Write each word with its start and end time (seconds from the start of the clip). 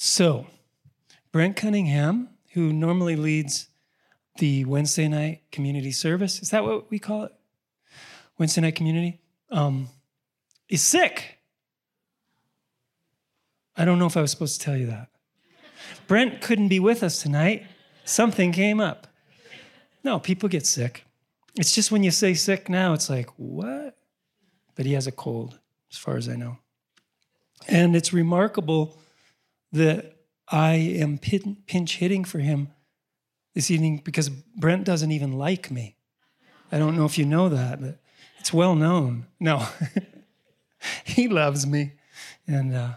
So, 0.00 0.46
Brent 1.32 1.56
Cunningham, 1.56 2.28
who 2.52 2.72
normally 2.72 3.16
leads 3.16 3.66
the 4.38 4.64
Wednesday 4.64 5.08
night 5.08 5.42
community 5.50 5.90
service, 5.90 6.40
is 6.40 6.50
that 6.50 6.62
what 6.62 6.88
we 6.88 7.00
call 7.00 7.24
it? 7.24 7.32
Wednesday 8.38 8.60
night 8.60 8.76
community, 8.76 9.20
um, 9.50 9.88
is 10.68 10.84
sick. 10.84 11.40
I 13.76 13.84
don't 13.84 13.98
know 13.98 14.06
if 14.06 14.16
I 14.16 14.20
was 14.20 14.30
supposed 14.30 14.60
to 14.60 14.64
tell 14.64 14.76
you 14.76 14.86
that. 14.86 15.08
Brent 16.06 16.40
couldn't 16.42 16.68
be 16.68 16.78
with 16.78 17.02
us 17.02 17.20
tonight. 17.20 17.66
Something 18.04 18.52
came 18.52 18.80
up. 18.80 19.08
No, 20.04 20.20
people 20.20 20.48
get 20.48 20.64
sick. 20.64 21.06
It's 21.56 21.74
just 21.74 21.90
when 21.90 22.04
you 22.04 22.12
say 22.12 22.34
sick 22.34 22.68
now, 22.68 22.92
it's 22.92 23.10
like, 23.10 23.30
what? 23.36 23.96
But 24.76 24.86
he 24.86 24.92
has 24.92 25.08
a 25.08 25.12
cold, 25.12 25.58
as 25.90 25.98
far 25.98 26.16
as 26.16 26.28
I 26.28 26.36
know. 26.36 26.58
And 27.66 27.96
it's 27.96 28.12
remarkable 28.12 28.96
that 29.72 30.16
I 30.50 30.74
am 30.74 31.18
pinch 31.18 31.96
hitting 31.96 32.24
for 32.24 32.38
him 32.38 32.68
this 33.54 33.70
evening 33.70 34.02
because 34.04 34.28
Brent 34.28 34.84
doesn't 34.84 35.12
even 35.12 35.32
like 35.32 35.70
me. 35.70 35.96
I 36.70 36.78
don't 36.78 36.96
know 36.96 37.04
if 37.04 37.18
you 37.18 37.24
know 37.24 37.48
that, 37.48 37.80
but 37.80 37.98
it's 38.38 38.52
well 38.52 38.74
known. 38.74 39.26
No, 39.40 39.66
he 41.04 41.28
loves 41.28 41.66
me, 41.66 41.92
and 42.46 42.74
uh, 42.74 42.92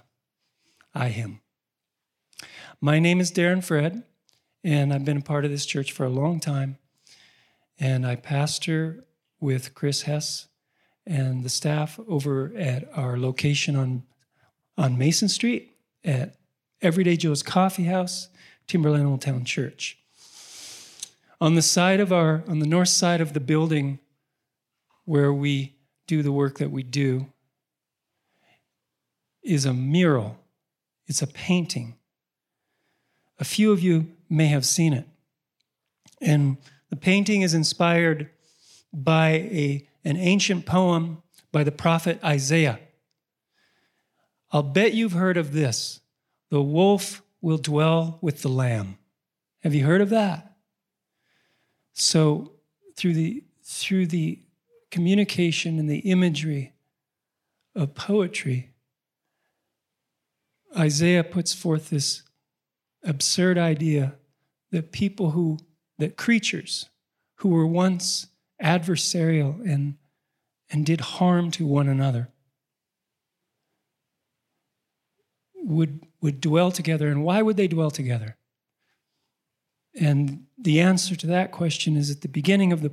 I 0.94 1.09
him. 1.09 1.41
My 2.80 2.99
name 2.99 3.19
is 3.19 3.31
Darren 3.31 3.63
Fred, 3.63 4.03
and 4.63 4.94
I've 4.94 5.05
been 5.05 5.17
a 5.17 5.22
part 5.22 5.45
of 5.45 5.52
this 5.52 5.66
church 5.66 5.91
for 5.91 6.05
a 6.05 6.09
long 6.09 6.39
time. 6.39 6.77
And 7.80 8.05
I 8.05 8.16
pastor 8.16 9.05
with 9.39 9.73
Chris 9.73 10.03
Hess 10.03 10.47
and 11.05 11.44
the 11.44 11.49
staff 11.49 11.99
over 12.08 12.53
at 12.55 12.88
our 12.95 13.17
location 13.17 13.75
on, 13.75 14.03
on 14.77 14.97
Mason 14.97 15.30
Street 15.30 15.75
at 16.03 16.35
Everyday 16.81 17.16
Joe's 17.16 17.44
Coffee 17.44 17.83
House, 17.83 18.30
Timberline 18.66 19.06
Old 19.06 19.22
Town 19.22 19.45
Church. 19.45 20.00
On 21.39 21.53
the 21.53 21.61
side 21.61 22.00
of 22.00 22.11
our, 22.11 22.44
on 22.47 22.58
the 22.58 22.66
north 22.66 22.89
side 22.89 23.22
of 23.22 23.33
the 23.33 23.39
building 23.39 24.00
where 25.06 25.31
we 25.31 25.75
do 26.08 26.23
the 26.23 26.31
work 26.31 26.58
that 26.58 26.72
we 26.72 26.81
do, 26.81 27.28
is 29.44 29.66
a 29.66 29.73
mural. 29.73 30.39
It's 31.06 31.22
a 31.22 31.28
painting. 31.28 31.95
A 33.39 33.44
few 33.44 33.72
of 33.72 33.80
you 33.80 34.08
may 34.28 34.47
have 34.47 34.66
seen 34.66 34.94
it. 34.94 35.08
And 36.19 36.58
the 36.89 36.95
painting 36.95 37.44
is 37.44 37.53
inspired 37.53 38.30
by 38.91 39.30
a, 39.30 39.88
an 40.03 40.17
ancient 40.17 40.66
poem 40.66 41.22
by 41.52 41.63
the 41.63 41.72
prophet 41.72 42.19
Isaiah. 42.23 42.80
I'll 44.52 44.63
bet 44.63 44.94
you've 44.95 45.13
heard 45.13 45.38
of 45.38 45.53
this 45.53 46.00
the 46.52 46.61
wolf 46.61 47.23
will 47.41 47.57
dwell 47.57 48.19
with 48.21 48.44
the 48.44 48.49
lamb. 48.49 48.99
Have 49.63 49.73
you 49.73 49.85
heard 49.85 50.02
of 50.02 50.09
that? 50.09 50.55
So, 51.94 52.52
through 52.95 53.13
the, 53.16 53.44
through 53.63 54.07
the 54.07 54.39
communication 54.91 55.79
and 55.79 55.89
the 55.89 55.99
imagery 55.99 56.73
of 57.75 57.95
poetry, 57.95 58.69
Isaiah 60.77 61.23
puts 61.23 61.53
forth 61.53 61.89
this 61.89 62.22
absurd 63.03 63.57
idea 63.57 64.13
that 64.72 64.91
people 64.91 65.31
who 65.31 65.57
that 66.02 66.17
creatures 66.17 66.89
who 67.35 67.49
were 67.49 67.67
once 67.67 68.27
adversarial 68.61 69.61
and, 69.61 69.97
and 70.72 70.83
did 70.83 70.99
harm 70.99 71.52
to 71.52 71.66
one 71.66 71.88
another 71.88 72.29
would, 75.55 76.05
would 76.22 76.41
dwell 76.41 76.72
together. 76.72 77.08
And 77.08 77.23
why 77.23 77.41
would 77.41 77.58
they 77.58 77.67
dwell 77.67 77.91
together? 77.91 78.38
And 79.94 80.45
the 80.58 80.80
answer 80.80 81.16
to 81.16 81.28
that 81.28 81.51
question 81.51 81.97
is 81.97 82.09
at 82.09 82.22
the 82.22 82.28
beginning 82.28 82.72
of 82.72 82.81
the, 82.81 82.91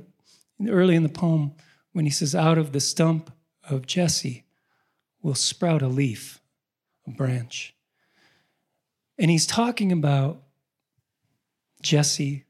early 0.67 0.95
in 0.95 1.03
the 1.03 1.09
poem, 1.09 1.53
when 1.93 2.05
he 2.05 2.11
says, 2.11 2.35
Out 2.35 2.57
of 2.57 2.71
the 2.71 2.79
stump 2.79 3.31
of 3.69 3.85
Jesse 3.85 4.45
will 5.21 5.35
sprout 5.35 5.81
a 5.81 5.87
leaf, 5.87 6.41
a 7.07 7.11
branch. 7.11 7.75
And 9.17 9.29
he's 9.29 9.45
talking 9.45 9.91
about 9.91 10.41
Jesse, 11.81 12.45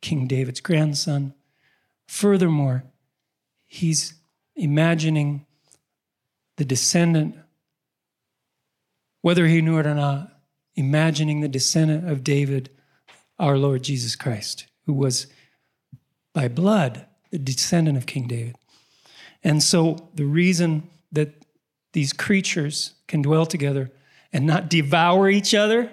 King 0.00 0.26
David's 0.26 0.60
grandson. 0.60 1.34
Furthermore, 2.06 2.84
he's 3.66 4.14
imagining 4.54 5.46
the 6.56 6.64
descendant, 6.64 7.36
whether 9.22 9.46
he 9.46 9.62
knew 9.62 9.78
it 9.78 9.86
or 9.86 9.94
not, 9.94 10.30
imagining 10.74 11.40
the 11.40 11.48
descendant 11.48 12.08
of 12.08 12.22
David, 12.22 12.70
our 13.38 13.56
Lord 13.56 13.82
Jesus 13.82 14.14
Christ, 14.14 14.66
who 14.86 14.92
was 14.92 15.26
by 16.34 16.48
blood 16.48 17.06
the 17.30 17.38
descendant 17.38 17.96
of 17.96 18.06
King 18.06 18.28
David. 18.28 18.56
And 19.42 19.62
so 19.62 20.10
the 20.14 20.24
reason 20.24 20.88
that 21.12 21.44
these 21.92 22.12
creatures 22.12 22.94
can 23.06 23.22
dwell 23.22 23.46
together 23.46 23.90
and 24.32 24.46
not 24.46 24.68
devour 24.70 25.28
each 25.28 25.54
other 25.54 25.90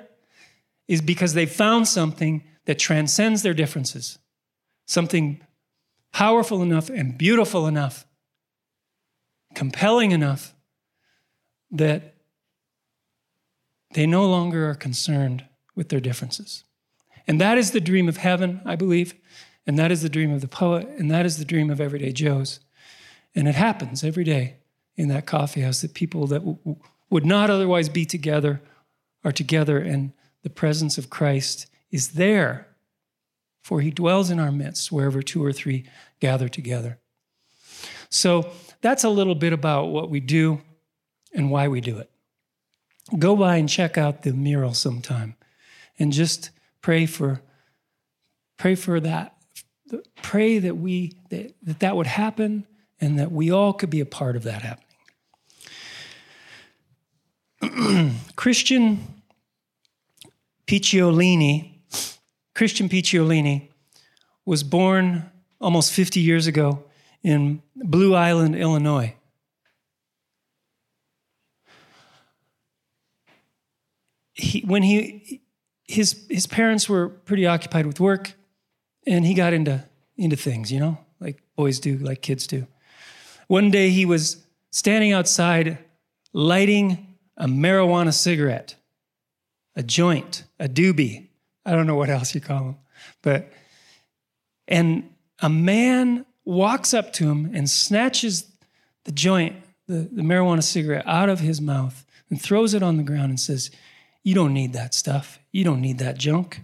is 0.87 1.01
because 1.01 1.33
they 1.33 1.45
found 1.45 1.87
something 1.87 2.43
that 2.65 2.79
transcends 2.79 3.41
their 3.41 3.53
differences, 3.53 4.17
something 4.87 5.41
powerful 6.11 6.61
enough 6.61 6.89
and 6.89 7.17
beautiful 7.17 7.67
enough, 7.67 8.05
compelling 9.55 10.11
enough 10.11 10.53
that 11.71 12.15
they 13.93 14.05
no 14.05 14.25
longer 14.25 14.69
are 14.69 14.75
concerned 14.75 15.45
with 15.75 15.89
their 15.89 15.99
differences. 15.99 16.63
And 17.27 17.39
that 17.39 17.57
is 17.57 17.71
the 17.71 17.81
dream 17.81 18.07
of 18.09 18.17
heaven, 18.17 18.61
I 18.65 18.75
believe, 18.75 19.13
and 19.65 19.77
that 19.77 19.91
is 19.91 20.01
the 20.01 20.09
dream 20.09 20.31
of 20.31 20.41
the 20.41 20.47
poet, 20.47 20.87
and 20.97 21.11
that 21.11 21.25
is 21.25 21.37
the 21.37 21.45
dream 21.45 21.69
of 21.69 21.79
everyday 21.79 22.11
Joes. 22.11 22.59
And 23.35 23.47
it 23.47 23.55
happens 23.55 24.03
every 24.03 24.23
day 24.23 24.57
in 24.95 25.07
that 25.09 25.25
coffee 25.25 25.61
house 25.61 25.81
that 25.81 25.93
people 25.93 26.27
that 26.27 26.39
w- 26.39 26.77
would 27.09 27.25
not 27.25 27.49
otherwise 27.49 27.87
be 27.89 28.05
together 28.05 28.61
are 29.23 29.31
together, 29.31 29.77
and 29.77 30.13
the 30.43 30.49
presence 30.49 30.97
of 30.97 31.09
Christ 31.09 31.67
is 31.91 32.13
there, 32.13 32.67
for 33.61 33.81
he 33.81 33.91
dwells 33.91 34.29
in 34.29 34.39
our 34.39 34.51
midst 34.51 34.91
wherever 34.91 35.21
two 35.21 35.43
or 35.43 35.51
three 35.51 35.85
gather 36.19 36.49
together. 36.49 36.99
So 38.09 38.51
that's 38.81 39.03
a 39.03 39.09
little 39.09 39.35
bit 39.35 39.53
about 39.53 39.85
what 39.85 40.09
we 40.09 40.19
do 40.19 40.61
and 41.33 41.51
why 41.51 41.67
we 41.67 41.81
do 41.81 41.97
it. 41.97 42.09
Go 43.17 43.35
by 43.35 43.57
and 43.57 43.67
check 43.67 43.97
out 43.97 44.23
the 44.23 44.33
mural 44.33 44.73
sometime 44.73 45.35
and 45.97 46.13
just 46.13 46.51
pray 46.81 47.05
for 47.05 47.41
pray 48.57 48.75
for 48.75 48.99
that 48.99 49.35
pray 50.21 50.59
that 50.59 50.77
we 50.77 51.13
that, 51.29 51.55
that 51.63 51.79
that 51.79 51.95
would 51.95 52.07
happen 52.07 52.67
and 53.01 53.17
that 53.17 53.31
we 53.31 53.49
all 53.51 53.73
could 53.73 53.89
be 53.89 54.01
a 54.01 54.05
part 54.05 54.35
of 54.35 54.43
that 54.43 54.61
happening 57.61 58.15
christian 58.35 59.19
Picciolini, 60.69 61.79
Christian 62.53 62.89
Picciolini, 62.89 63.69
was 64.45 64.61
born 64.61 65.27
almost 65.59 65.91
50 65.93 66.19
years 66.19 66.45
ago 66.45 66.83
in 67.23 67.63
Blue 67.75 68.13
Island, 68.13 68.55
Illinois. 68.55 69.15
He, 74.39 74.61
when 74.61 74.83
he, 74.83 75.41
his, 75.87 76.25
his 76.29 76.47
parents 76.47 76.87
were 76.87 77.09
pretty 77.09 77.45
occupied 77.45 77.85
with 77.85 77.99
work, 77.99 78.33
and 79.05 79.25
he 79.25 79.33
got 79.33 79.53
into, 79.53 79.83
into 80.17 80.35
things, 80.35 80.71
you 80.71 80.79
know, 80.79 80.97
like 81.19 81.41
boys 81.55 81.79
do, 81.79 81.97
like 81.97 82.21
kids 82.21 82.47
do. 82.47 82.67
One 83.47 83.71
day 83.71 83.89
he 83.89 84.05
was 84.05 84.45
standing 84.71 85.13
outside 85.13 85.79
lighting 86.33 87.15
a 87.37 87.47
marijuana 87.47 88.13
cigarette 88.13 88.75
a 89.79 89.83
joint, 89.83 90.43
a 90.59 90.67
doobie. 90.67 91.29
I 91.65 91.71
don't 91.71 91.87
know 91.87 91.95
what 91.95 92.09
else 92.09 92.35
you 92.35 92.41
call 92.41 92.63
them. 92.65 92.77
But, 93.21 93.49
and 94.67 95.09
a 95.41 95.47
man 95.49 96.25
walks 96.43 96.93
up 96.93 97.13
to 97.13 97.29
him 97.29 97.51
and 97.53 97.69
snatches 97.69 98.51
the 99.05 99.13
joint, 99.13 99.55
the, 99.87 100.09
the 100.11 100.21
marijuana 100.21 100.63
cigarette, 100.63 101.07
out 101.07 101.29
of 101.29 101.39
his 101.39 101.61
mouth 101.61 102.05
and 102.29 102.41
throws 102.41 102.73
it 102.73 102.83
on 102.83 102.97
the 102.97 103.03
ground 103.03 103.29
and 103.29 103.39
says, 103.39 103.71
You 104.23 104.35
don't 104.35 104.53
need 104.53 104.73
that 104.73 104.93
stuff. 104.93 105.39
You 105.51 105.63
don't 105.63 105.81
need 105.81 105.99
that 105.99 106.17
junk. 106.17 106.61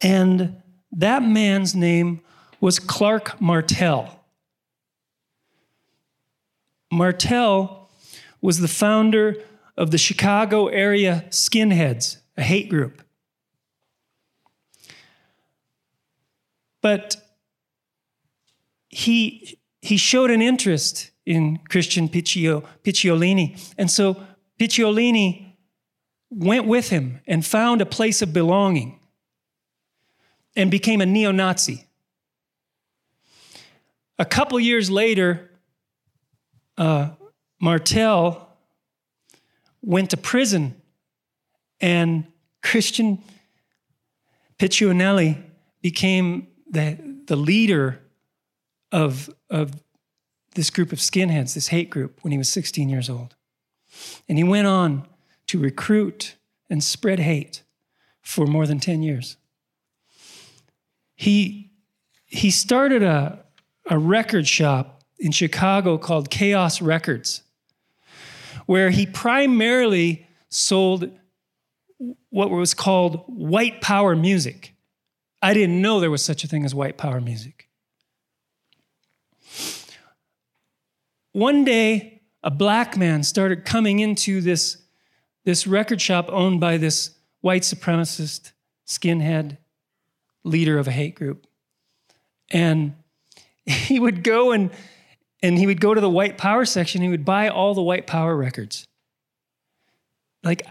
And 0.00 0.62
that 0.92 1.22
man's 1.22 1.74
name 1.74 2.20
was 2.60 2.78
Clark 2.78 3.40
Martell. 3.40 4.24
Martell 6.90 7.90
was 8.40 8.60
the 8.60 8.68
founder 8.68 9.36
of 9.76 9.90
the 9.90 9.98
Chicago 9.98 10.68
area 10.68 11.24
skinheads, 11.30 12.18
a 12.36 12.42
hate 12.42 12.68
group. 12.68 13.02
But 16.80 17.16
he, 18.88 19.58
he 19.82 19.96
showed 19.96 20.30
an 20.30 20.40
interest 20.40 21.10
in 21.28 21.58
Christian 21.68 22.08
Piccio, 22.08 22.64
Picciolini. 22.82 23.74
And 23.76 23.90
so 23.90 24.16
Picciolini 24.58 25.56
went 26.30 26.66
with 26.66 26.88
him 26.88 27.20
and 27.26 27.44
found 27.44 27.82
a 27.82 27.86
place 27.86 28.22
of 28.22 28.32
belonging 28.32 28.98
and 30.56 30.70
became 30.70 31.02
a 31.02 31.06
neo 31.06 31.30
Nazi. 31.30 31.84
A 34.18 34.24
couple 34.24 34.58
years 34.58 34.90
later, 34.90 35.50
uh, 36.78 37.10
Martell 37.60 38.48
went 39.82 40.08
to 40.10 40.16
prison, 40.16 40.80
and 41.78 42.24
Christian 42.62 43.22
Piccionelli 44.58 45.42
became 45.82 46.48
the, 46.70 46.98
the 47.26 47.36
leader 47.36 48.00
of, 48.90 49.28
of 49.50 49.74
this 50.58 50.70
group 50.70 50.92
of 50.92 50.98
skinheads, 50.98 51.54
this 51.54 51.68
hate 51.68 51.88
group, 51.88 52.18
when 52.22 52.32
he 52.32 52.36
was 52.36 52.48
16 52.48 52.88
years 52.88 53.08
old. 53.08 53.36
And 54.28 54.36
he 54.36 54.42
went 54.42 54.66
on 54.66 55.06
to 55.46 55.58
recruit 55.58 56.34
and 56.68 56.82
spread 56.82 57.20
hate 57.20 57.62
for 58.20 58.44
more 58.44 58.66
than 58.66 58.80
10 58.80 59.04
years. 59.04 59.36
He, 61.14 61.70
he 62.26 62.50
started 62.50 63.04
a, 63.04 63.38
a 63.88 64.00
record 64.00 64.48
shop 64.48 65.04
in 65.20 65.30
Chicago 65.30 65.96
called 65.96 66.28
Chaos 66.28 66.82
Records, 66.82 67.42
where 68.66 68.90
he 68.90 69.06
primarily 69.06 70.26
sold 70.48 71.08
what 72.30 72.50
was 72.50 72.74
called 72.74 73.22
white 73.28 73.80
power 73.80 74.16
music. 74.16 74.74
I 75.40 75.54
didn't 75.54 75.80
know 75.80 76.00
there 76.00 76.10
was 76.10 76.24
such 76.24 76.42
a 76.42 76.48
thing 76.48 76.64
as 76.64 76.74
white 76.74 76.96
power 76.96 77.20
music. 77.20 77.67
One 81.38 81.62
day, 81.62 82.22
a 82.42 82.50
black 82.50 82.96
man 82.96 83.22
started 83.22 83.64
coming 83.64 84.00
into 84.00 84.40
this, 84.40 84.78
this 85.44 85.68
record 85.68 86.00
shop 86.00 86.28
owned 86.32 86.58
by 86.58 86.78
this 86.78 87.12
white 87.42 87.62
supremacist 87.62 88.50
skinhead 88.88 89.58
leader 90.42 90.80
of 90.80 90.88
a 90.88 90.90
hate 90.90 91.14
group. 91.14 91.46
And 92.50 92.96
he 93.66 94.00
would 94.00 94.24
go 94.24 94.50
and 94.50 94.72
and 95.40 95.56
he 95.56 95.68
would 95.68 95.80
go 95.80 95.94
to 95.94 96.00
the 96.00 96.10
white 96.10 96.38
power 96.38 96.64
section, 96.64 97.02
he 97.02 97.08
would 97.08 97.24
buy 97.24 97.48
all 97.48 97.72
the 97.72 97.82
white 97.82 98.08
power 98.08 98.36
records. 98.36 98.84
Like 100.42 100.66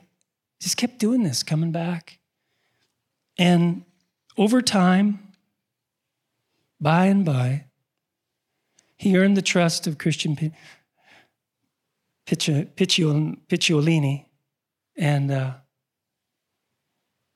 just 0.59 0.75
kept 0.75 0.99
doing 0.99 1.23
this, 1.23 1.43
coming 1.43 1.71
back. 1.71 2.19
And 3.37 3.85
over 4.37 4.61
time, 4.61 5.31
by 6.81 7.05
and 7.05 7.23
by, 7.23 7.66
he 8.97 9.17
earned 9.17 9.37
the 9.37 9.41
trust 9.41 9.87
of 9.87 9.97
Christian 9.97 10.53
Picciolini. 12.25 14.25
And 14.97 15.31
uh, 15.31 15.53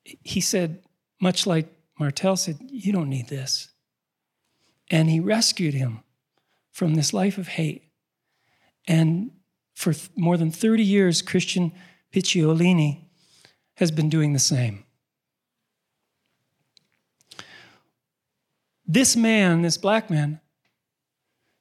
he 0.04 0.42
said, 0.42 0.84
much 1.20 1.46
like 1.46 1.72
Martell 2.00 2.36
said, 2.36 2.58
You 2.68 2.92
don't 2.92 3.10
need 3.10 3.30
this. 3.30 3.70
And 4.90 5.10
he 5.10 5.20
rescued 5.20 5.76
him 5.76 6.00
from 6.72 6.96
this 6.96 7.14
life 7.14 7.38
of 7.38 7.50
hate. 7.50 7.84
And 8.88 9.32
for 9.76 9.94
th- 9.94 10.10
more 10.16 10.36
than 10.36 10.52
30 10.52 10.84
years, 10.84 11.22
Christian 11.22 11.72
Picciolini 12.12 13.06
has 13.76 13.92
been 13.92 14.10
doing 14.10 14.34
the 14.34 14.40
same. 14.40 14.84
This 18.86 19.16
man, 19.16 19.62
this 19.62 19.78
black 19.78 20.10
man, 20.10 20.42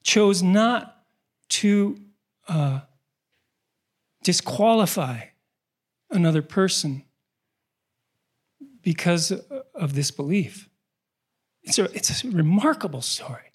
chose 0.03 0.43
not 0.43 1.05
to 1.49 2.01
uh, 2.49 2.81
disqualify 4.23 5.25
another 6.11 6.43
person 6.43 7.05
because 8.83 9.33
of 9.75 9.95
this 9.95 10.11
belief. 10.11 10.69
It's 11.63 11.79
a, 11.79 11.85
it's 11.95 12.25
a 12.25 12.31
remarkable 12.31 13.03
story. 13.03 13.53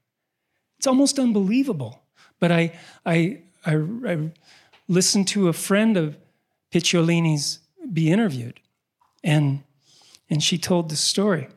It's 0.77 0.88
almost 0.88 1.18
unbelievable. 1.18 2.03
But 2.39 2.51
I, 2.51 2.74
I, 3.06 3.42
I, 3.65 3.75
I 4.07 4.31
listened 4.88 5.27
to 5.30 5.47
a 5.47 5.53
friend 5.53 5.97
of 5.97 6.18
Picciolini's 6.71 7.59
be 7.92 8.12
interviewed, 8.12 8.59
and, 9.24 9.63
and 10.30 10.44
she 10.44 10.57
told 10.57 10.89
the 10.89 10.95
story. 10.95 11.47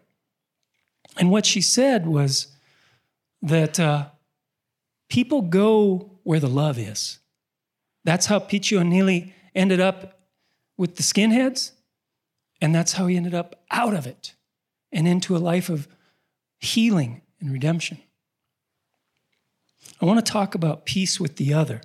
And 1.17 1.31
what 1.31 1.46
she 1.46 1.61
said 1.61 2.06
was 2.06 2.49
that 3.43 3.81
uh, 3.81 4.06
people 5.09 5.43
go 5.43 6.19
where 6.23 6.41
the 6.41 6.49
love 6.49 6.79
is. 6.79 7.19
That's 8.05 8.27
how 8.27 8.39
Picciolini 8.39 9.33
ended 9.55 9.81
up 9.81 10.21
with 10.77 10.97
the 10.97 11.03
skinheads, 11.03 11.73
and 12.61 12.75
that's 12.75 12.93
how 12.93 13.07
he 13.07 13.17
ended 13.17 13.35
up 13.35 13.65
out 13.71 13.95
of 13.95 14.07
it 14.07 14.35
and 14.93 15.07
into 15.07 15.37
a 15.37 15.39
life 15.39 15.69
of 15.69 15.89
healing 16.59 17.23
and 17.41 17.53
redemption. 17.53 17.99
I 20.01 20.07
want 20.07 20.25
to 20.25 20.33
talk 20.33 20.55
about 20.55 20.87
peace 20.87 21.19
with 21.19 21.37
the 21.37 21.53
other. 21.53 21.83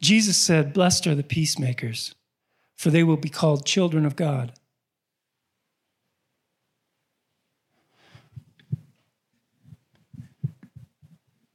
Jesus 0.00 0.36
said, 0.36 0.72
Blessed 0.72 1.06
are 1.06 1.14
the 1.14 1.22
peacemakers, 1.22 2.14
for 2.74 2.90
they 2.90 3.02
will 3.02 3.16
be 3.16 3.28
called 3.28 3.64
children 3.64 4.04
of 4.04 4.16
God. 4.16 4.52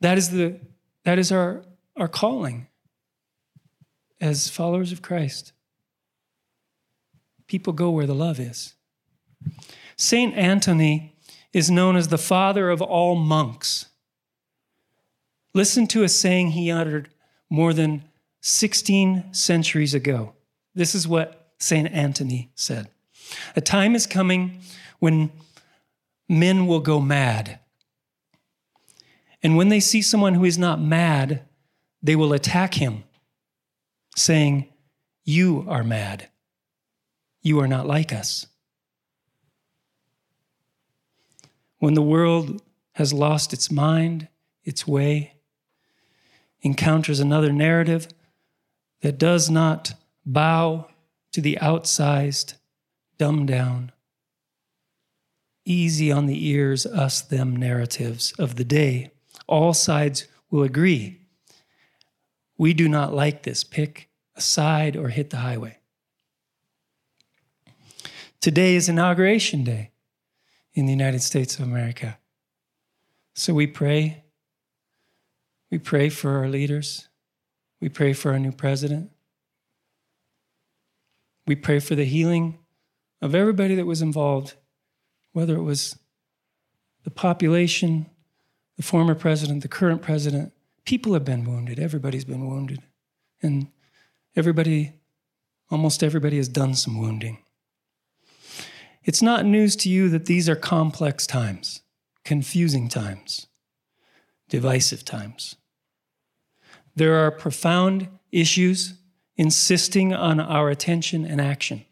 That 0.02 0.18
is, 0.18 0.30
the, 0.30 0.60
that 1.04 1.20
is 1.20 1.32
our, 1.32 1.64
our 1.98 2.08
calling 2.08 2.68
as 4.22 4.50
followers 4.50 4.92
of 4.92 5.02
Christ. 5.02 5.54
People 7.48 7.74
go 7.74 7.90
where 7.90 8.06
the 8.06 8.16
love 8.16 8.40
is. 8.40 8.76
Saint 9.98 10.36
Anthony 10.36 11.16
is 11.52 11.72
known 11.72 11.96
as 11.96 12.08
the 12.08 12.18
father 12.18 12.70
of 12.70 12.82
all 12.82 13.16
monks. 13.16 13.88
Listen 15.54 15.88
to 15.88 16.04
a 16.04 16.10
saying 16.10 16.52
he 16.52 16.72
uttered 16.72 17.10
more 17.50 17.74
than 17.74 18.04
16 18.42 19.34
centuries 19.34 19.94
ago. 19.94 20.34
This 20.76 20.94
is 20.94 21.08
what 21.08 21.52
St. 21.60 21.92
Anthony 21.92 22.52
said 22.56 22.90
A 23.56 23.62
time 23.62 23.96
is 23.96 24.08
coming 24.08 24.60
when 25.00 25.32
men 26.28 26.68
will 26.68 26.80
go 26.80 27.00
mad. 27.00 27.60
And 29.42 29.56
when 29.56 29.70
they 29.70 29.80
see 29.80 30.02
someone 30.02 30.34
who 30.34 30.46
is 30.46 30.58
not 30.58 30.82
mad, 30.82 31.46
they 32.02 32.16
will 32.16 32.34
attack 32.34 32.74
him, 32.76 33.04
saying, 34.16 34.68
You 35.24 35.66
are 35.68 35.84
mad. 35.84 36.30
You 37.42 37.60
are 37.60 37.68
not 37.68 37.88
like 37.88 38.12
us. 38.12 38.48
When 41.78 41.94
the 41.94 42.02
world 42.02 42.62
has 42.94 43.14
lost 43.14 43.54
its 43.54 43.72
mind, 43.72 44.28
its 44.66 44.86
way, 44.86 45.36
encounters 46.62 47.22
another 47.22 47.54
narrative 47.54 48.10
that 49.02 49.18
does 49.18 49.50
not 49.50 49.94
bow 50.26 50.90
to 51.32 51.40
the 51.40 51.58
outsized, 51.62 52.56
dumbed 53.18 53.48
down, 53.48 53.94
easy 55.64 56.12
on 56.12 56.26
the 56.26 56.48
ears, 56.48 56.86
us 56.86 57.22
them 57.22 57.56
narratives 57.56 58.34
of 58.38 58.56
the 58.56 58.66
day. 58.66 59.12
All 59.50 59.74
sides 59.74 60.28
will 60.52 60.62
agree. 60.62 61.22
We 62.56 62.76
do 62.76 62.88
not 62.88 63.16
like 63.16 63.42
this. 63.42 63.64
Pick 63.64 64.08
a 64.36 64.42
side 64.42 64.96
or 64.96 65.10
hit 65.10 65.32
the 65.32 65.38
highway. 65.38 65.80
Today 68.40 68.76
is 68.76 68.88
Inauguration 68.88 69.64
Day 69.64 69.90
in 70.76 70.86
the 70.86 70.92
United 70.92 71.24
States 71.24 71.58
of 71.58 71.66
America. 71.66 72.20
So 73.34 73.56
we 73.56 73.66
pray. 73.66 74.24
We 75.72 75.80
pray 75.80 76.10
for 76.10 76.38
our 76.38 76.48
leaders. 76.48 77.08
We 77.82 77.90
pray 77.90 78.14
for 78.14 78.32
our 78.34 78.40
new 78.40 78.52
president. 78.52 79.10
We 81.48 81.56
pray 81.56 81.80
for 81.80 81.96
the 81.96 82.06
healing 82.06 82.60
of 83.20 83.34
everybody 83.34 83.74
that 83.74 83.88
was 83.88 84.04
involved, 84.04 84.54
whether 85.32 85.56
it 85.56 85.64
was 85.64 85.98
the 87.04 87.10
population, 87.10 88.06
the 88.80 88.84
former 88.84 89.14
president, 89.14 89.62
the 89.62 89.68
current 89.68 90.02
president. 90.02 90.54
People 90.86 91.14
have 91.14 91.26
been 91.26 91.44
wounded. 91.44 91.80
Everybody's 91.80 92.24
been 92.24 92.48
wounded. 92.48 92.82
And 93.42 93.68
everybody, 94.38 94.94
almost 95.70 96.02
everybody, 96.02 96.38
has 96.38 96.48
done 96.48 96.76
some 96.76 96.98
wounding. 96.98 97.40
It's 99.04 99.22
not 99.22 99.46
news 99.46 99.76
to 99.76 99.90
you 99.90 100.08
that 100.08 100.28
these 100.28 100.48
are 100.48 100.56
complex 100.56 101.28
times, 101.28 101.82
confusing 102.24 102.88
times, 102.88 103.48
divisive 104.48 105.04
times. 105.04 105.58
There 106.96 107.16
are 107.16 107.32
profound 107.32 108.08
issues 108.32 108.94
insisting 109.36 110.14
on 110.14 110.40
our 110.40 110.70
attention 110.70 111.26
and 111.26 111.42
action. 111.42 111.84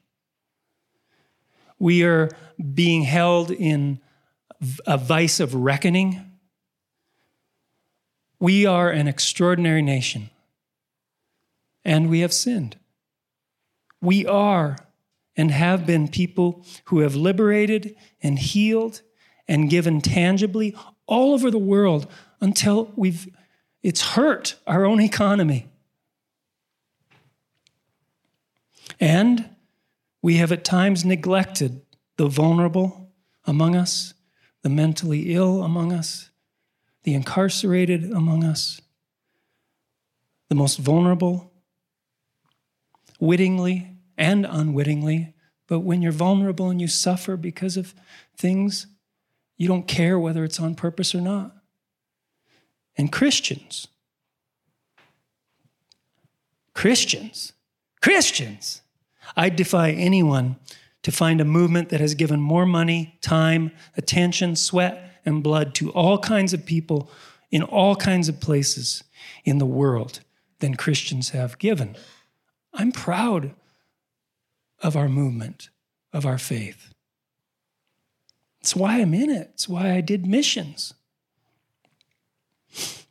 We 1.79 2.05
are 2.05 2.29
being 2.73 3.01
held 3.01 3.51
in 3.51 3.99
a 4.85 4.97
vice 4.97 5.41
of 5.41 5.53
reckoning. 5.53 6.26
We 8.39 8.65
are 8.65 8.89
an 8.89 9.07
extraordinary 9.07 9.81
nation, 9.81 10.29
and 11.83 12.09
we 12.09 12.19
have 12.19 12.33
sinned. 12.33 12.77
We 14.01 14.25
are 14.25 14.77
and 15.35 15.51
have 15.51 15.85
been 15.85 16.07
people 16.07 16.65
who 16.85 16.99
have 16.99 17.15
liberated 17.15 17.95
and 18.21 18.37
healed 18.37 19.01
and 19.47 19.69
given 19.69 20.01
tangibly 20.01 20.75
all 21.05 21.33
over 21.33 21.49
the 21.49 21.57
world 21.57 22.07
until 22.41 22.91
we've 22.95 23.27
it's 23.83 24.01
hurt 24.13 24.55
our 24.65 24.85
own 24.85 24.99
economy. 24.99 25.67
And 28.99 29.49
we 30.21 30.37
have 30.37 30.51
at 30.51 30.65
times 30.65 31.05
neglected 31.05 31.81
the 32.17 32.27
vulnerable 32.27 33.11
among 33.45 33.75
us, 33.75 34.13
the 34.63 34.69
mentally 34.69 35.33
ill 35.33 35.63
among 35.63 35.93
us, 35.93 36.26
the 37.07 37.13
incarcerated 37.13 38.11
among 38.11 38.43
us, 38.43 38.81
the 40.49 40.55
most 40.55 40.77
vulnerable, 40.77 41.53
wittingly 43.17 43.95
and 44.17 44.45
unwittingly. 44.45 45.33
But 45.67 45.79
when 45.79 46.01
you're 46.01 46.11
vulnerable 46.11 46.69
and 46.69 46.81
you 46.81 46.89
suffer 46.89 47.37
because 47.37 47.77
of 47.77 47.93
things, 48.35 48.87
you 49.55 49.69
don't 49.69 49.87
care 49.87 50.19
whether 50.19 50.43
it's 50.43 50.59
on 50.59 50.75
purpose 50.75 51.15
or 51.15 51.21
not. 51.21 51.55
And 52.97 53.09
Christians, 53.09 53.87
Christians, 56.73 57.53
Christians, 58.01 58.81
I 59.37 59.47
defy 59.47 59.91
anyone 59.91 60.57
to 61.03 61.13
find 61.13 61.39
a 61.39 61.45
movement 61.45 61.87
that 61.87 62.01
has 62.01 62.15
given 62.15 62.41
more 62.41 62.65
money, 62.65 63.17
time, 63.21 63.71
attention, 63.95 64.57
sweat, 64.57 65.06
and 65.27 65.43
blood 65.43 65.75
to 65.75 65.91
all 65.91 66.17
kinds 66.17 66.53
of 66.53 66.65
people 66.65 67.11
in 67.51 67.61
all 67.61 67.95
kinds 67.95 68.29
of 68.29 68.39
places 68.39 69.03
in 69.43 69.57
the 69.57 69.65
world 69.65 70.21
than 70.59 70.75
Christians 70.75 71.29
have 71.29 71.59
given. 71.59 71.95
I'm 72.73 72.91
proud 72.91 73.51
of 74.81 74.95
our 74.95 75.09
movement, 75.09 75.69
of 76.13 76.25
our 76.25 76.37
faith. 76.37 76.93
It's 78.61 78.75
why 78.75 79.01
I'm 79.01 79.13
in 79.13 79.29
it. 79.29 79.51
It's 79.53 79.67
why 79.67 79.91
I 79.91 80.01
did 80.01 80.25
missions. 80.25 80.93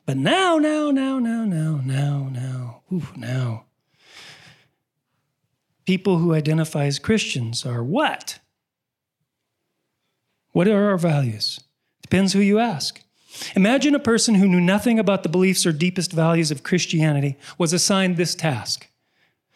But 0.07 0.17
now, 0.17 0.57
now, 0.59 0.91
now, 0.91 1.19
now, 1.19 1.45
now, 1.45 1.81
now, 1.85 2.29
now, 2.33 2.83
ooh, 2.93 3.09
now. 3.15 3.65
People 5.85 6.19
who 6.19 6.33
identify 6.33 6.85
as 6.85 6.99
Christians 6.99 7.67
are 7.67 7.83
what? 7.83 8.39
What 10.53 10.67
are 10.69 10.91
our 10.91 10.99
values? 10.99 11.61
Depends 12.07 12.35
who 12.35 12.39
you 12.39 12.61
ask. 12.61 13.03
Imagine 13.57 13.93
a 13.97 13.99
person 13.99 14.37
who 14.37 14.47
knew 14.47 14.61
nothing 14.61 15.01
about 15.01 15.25
the 15.25 15.29
beliefs 15.29 15.67
or 15.67 15.73
deepest 15.73 16.13
values 16.13 16.53
of 16.53 16.63
Christianity 16.63 17.37
was 17.59 17.73
assigned 17.73 18.17
this 18.17 18.37
task 18.37 18.87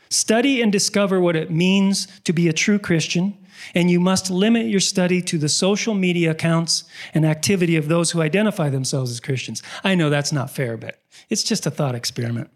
Study 0.09 0.61
and 0.61 0.73
discover 0.73 1.21
what 1.21 1.37
it 1.37 1.53
means 1.53 2.09
to 2.25 2.33
be 2.33 2.49
a 2.49 2.53
true 2.53 2.81
Christian, 2.81 3.39
and 3.73 3.89
you 3.89 4.01
must 4.01 4.33
limit 4.33 4.67
your 4.67 4.81
study 4.81 5.23
to 5.23 5.39
the 5.39 5.49
social 5.49 5.95
media 5.95 6.33
accounts 6.33 6.83
and 7.15 7.25
activity 7.25 7.77
of 7.77 7.87
those 7.87 8.11
who 8.11 8.21
identify 8.21 8.69
themselves 8.69 9.13
as 9.13 9.21
Christians. 9.21 9.63
I 9.85 9.95
know 9.95 10.11
that's 10.11 10.33
not 10.33 10.51
fair, 10.51 10.77
but 10.77 11.01
it's 11.29 11.45
just 11.45 11.67
a 11.67 11.71
thought 11.71 11.95
experiment. 11.95 12.51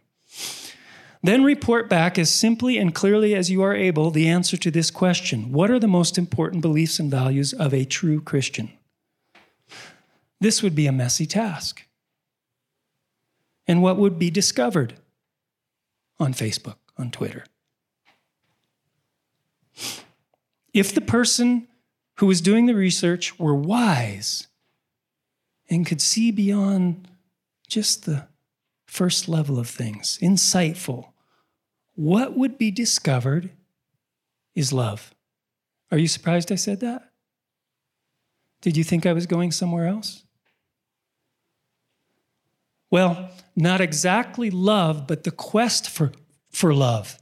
Then 1.23 1.45
report 1.45 1.89
back 1.89 2.19
as 2.19 2.35
simply 2.35 2.79
and 2.79 2.93
clearly 2.93 3.37
as 3.37 3.49
you 3.49 3.63
are 3.63 3.77
able 3.77 4.11
the 4.11 4.27
answer 4.27 4.57
to 4.57 4.73
this 4.73 4.91
question 4.91 5.53
What 5.53 5.71
are 5.71 5.79
the 5.79 5.87
most 5.87 6.19
important 6.19 6.63
beliefs 6.63 6.99
and 6.99 7.09
values 7.09 7.53
of 7.53 7.73
a 7.73 7.85
true 7.85 8.21
Christian? 8.21 8.73
This 10.45 10.63
would 10.63 10.75
be 10.75 10.87
a 10.87 10.93
messy 10.93 11.27
task. 11.27 11.87
And 13.67 13.83
what 13.83 13.97
would 13.97 14.19
be 14.19 14.31
discovered 14.31 14.95
on 16.21 16.35
Facebook? 16.35 16.77
on 16.99 17.11
Twitter. 17.11 17.45
If 20.73 20.95
the 20.95 21.01
person 21.01 21.69
who 22.17 22.27
was 22.27 22.41
doing 22.41 22.67
the 22.67 22.75
research 22.75 23.39
were 23.39 23.55
wise 23.55 24.47
and 25.69 25.87
could 25.87 26.01
see 26.01 26.31
beyond 26.31 27.09
just 27.67 28.05
the 28.05 28.29
first 28.87 29.29
level 29.29 29.59
of 29.59 29.69
things, 29.69 30.19
insightful, 30.23 31.09
what 31.95 32.37
would 32.37 32.59
be 32.59 32.71
discovered 32.71 33.51
is 34.55 34.73
love. 34.73 35.15
Are 35.91 35.99
you 35.99 36.09
surprised 36.09 36.51
I 36.51 36.57
said 36.57 36.81
that? 36.81 37.11
Did 38.61 38.77
you 38.77 38.85
think 38.85 39.07
I 39.07 39.13
was 39.13 39.27
going 39.27 39.53
somewhere 39.53 39.87
else? 39.87 40.24
Well, 42.95 43.29
not 43.57 43.81
exactly 43.81 44.53
love, 44.53 45.09
but 45.09 45.25
the 45.25 45.33
quest 45.33 45.91
for 45.91 46.13
for 46.53 46.73
love. 46.73 47.19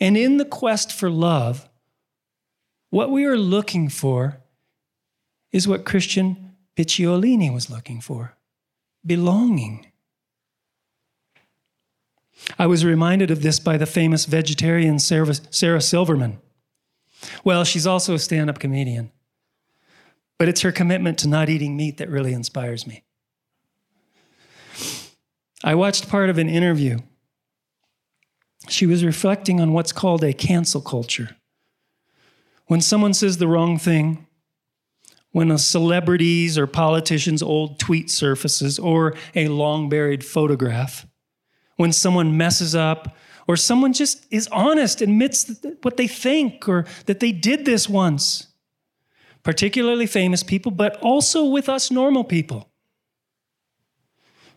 And 0.00 0.16
in 0.16 0.38
the 0.38 0.44
quest 0.44 0.92
for 0.92 1.08
love, 1.08 1.68
what 2.90 3.12
we 3.12 3.24
are 3.24 3.38
looking 3.38 3.88
for 3.88 4.40
is 5.52 5.68
what 5.68 5.84
Christian 5.84 6.56
Picciolini 6.76 7.54
was 7.54 7.70
looking 7.70 8.00
for 8.00 8.36
belonging. 9.06 9.86
I 12.58 12.66
was 12.66 12.84
reminded 12.84 13.30
of 13.30 13.42
this 13.42 13.60
by 13.60 13.76
the 13.76 13.86
famous 13.86 14.24
vegetarian 14.24 14.98
Sarah, 14.98 15.34
Sarah 15.50 15.80
Silverman. 15.80 16.40
Well, 17.44 17.62
she's 17.62 17.86
also 17.86 18.14
a 18.14 18.18
stand 18.18 18.50
up 18.50 18.58
comedian, 18.58 19.12
but 20.36 20.48
it's 20.48 20.62
her 20.62 20.72
commitment 20.72 21.16
to 21.18 21.28
not 21.28 21.48
eating 21.48 21.76
meat 21.76 21.98
that 21.98 22.10
really 22.10 22.32
inspires 22.32 22.88
me. 22.88 23.04
I 25.64 25.74
watched 25.74 26.08
part 26.08 26.30
of 26.30 26.38
an 26.38 26.48
interview 26.48 26.98
she 28.68 28.86
was 28.86 29.04
reflecting 29.04 29.60
on 29.60 29.72
what's 29.72 29.92
called 29.92 30.24
a 30.24 30.32
cancel 30.32 30.80
culture. 30.80 31.36
When 32.66 32.80
someone 32.80 33.14
says 33.14 33.38
the 33.38 33.48
wrong 33.48 33.78
thing, 33.78 34.26
when 35.30 35.50
a 35.50 35.58
celebrity's 35.58 36.58
or 36.58 36.66
politician's 36.66 37.42
old 37.42 37.78
tweet 37.78 38.10
surfaces 38.10 38.78
or 38.78 39.14
a 39.34 39.48
long 39.48 39.88
buried 39.88 40.24
photograph, 40.24 41.06
when 41.76 41.92
someone 41.92 42.36
messes 42.36 42.74
up, 42.74 43.14
or 43.46 43.56
someone 43.56 43.92
just 43.92 44.26
is 44.30 44.48
honest, 44.50 45.00
admits 45.00 45.54
what 45.82 45.96
they 45.96 46.08
think 46.08 46.68
or 46.68 46.84
that 47.04 47.20
they 47.20 47.30
did 47.30 47.64
this 47.64 47.88
once, 47.88 48.48
particularly 49.44 50.06
famous 50.06 50.42
people, 50.42 50.72
but 50.72 50.96
also 51.00 51.44
with 51.44 51.68
us 51.68 51.90
normal 51.90 52.24
people. 52.24 52.72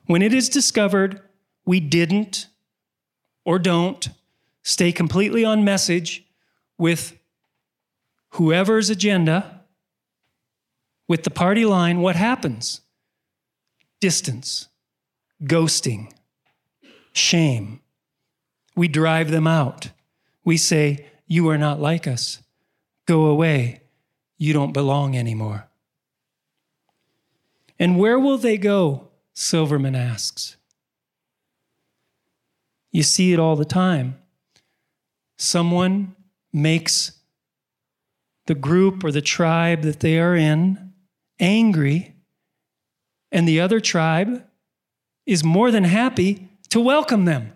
When 0.10 0.24
it 0.24 0.34
is 0.34 0.50
discovered 0.50 1.22
we 1.66 1.80
didn't 1.80 2.48
or 3.46 3.60
don't, 3.60 4.10
stay 4.64 4.92
completely 4.92 5.46
on 5.46 5.64
message 5.64 6.26
with 6.80 7.16
whoever's 8.30 8.90
agenda, 8.90 9.62
with 11.08 11.26
the 11.26 11.30
party 11.30 11.64
line, 11.64 12.00
what 12.00 12.16
happens? 12.16 12.82
Distance, 14.02 14.68
ghosting, 15.44 16.12
shame. 17.14 17.80
We 18.76 18.88
drive 18.88 19.30
them 19.30 19.46
out. 19.46 19.92
We 20.44 20.58
say, 20.58 21.06
You 21.28 21.48
are 21.50 21.58
not 21.60 21.80
like 21.80 22.08
us. 22.08 22.42
Go 23.06 23.28
away. 23.28 23.82
You 24.40 24.54
don't 24.54 24.74
belong 24.74 25.16
anymore. 25.16 25.68
And 27.78 28.00
where 28.00 28.18
will 28.18 28.40
they 28.40 28.58
go? 28.58 29.09
Silverman 29.40 29.96
asks. 29.96 30.58
You 32.92 33.04
see 33.04 33.32
it 33.32 33.40
all 33.40 33.56
the 33.56 33.64
time. 33.64 34.18
Someone 35.38 36.14
makes 36.52 37.14
the 38.48 38.54
group 38.54 39.02
or 39.02 39.14
the 39.14 39.22
tribe 39.22 39.84
that 39.84 40.02
they 40.02 40.20
are 40.20 40.36
in 40.36 40.92
angry, 41.40 42.16
and 43.32 43.48
the 43.48 43.62
other 43.62 43.80
tribe 43.80 44.44
is 45.26 45.42
more 45.42 45.72
than 45.72 45.86
happy 45.86 46.50
to 46.68 46.82
welcome 46.82 47.24
them 47.24 47.54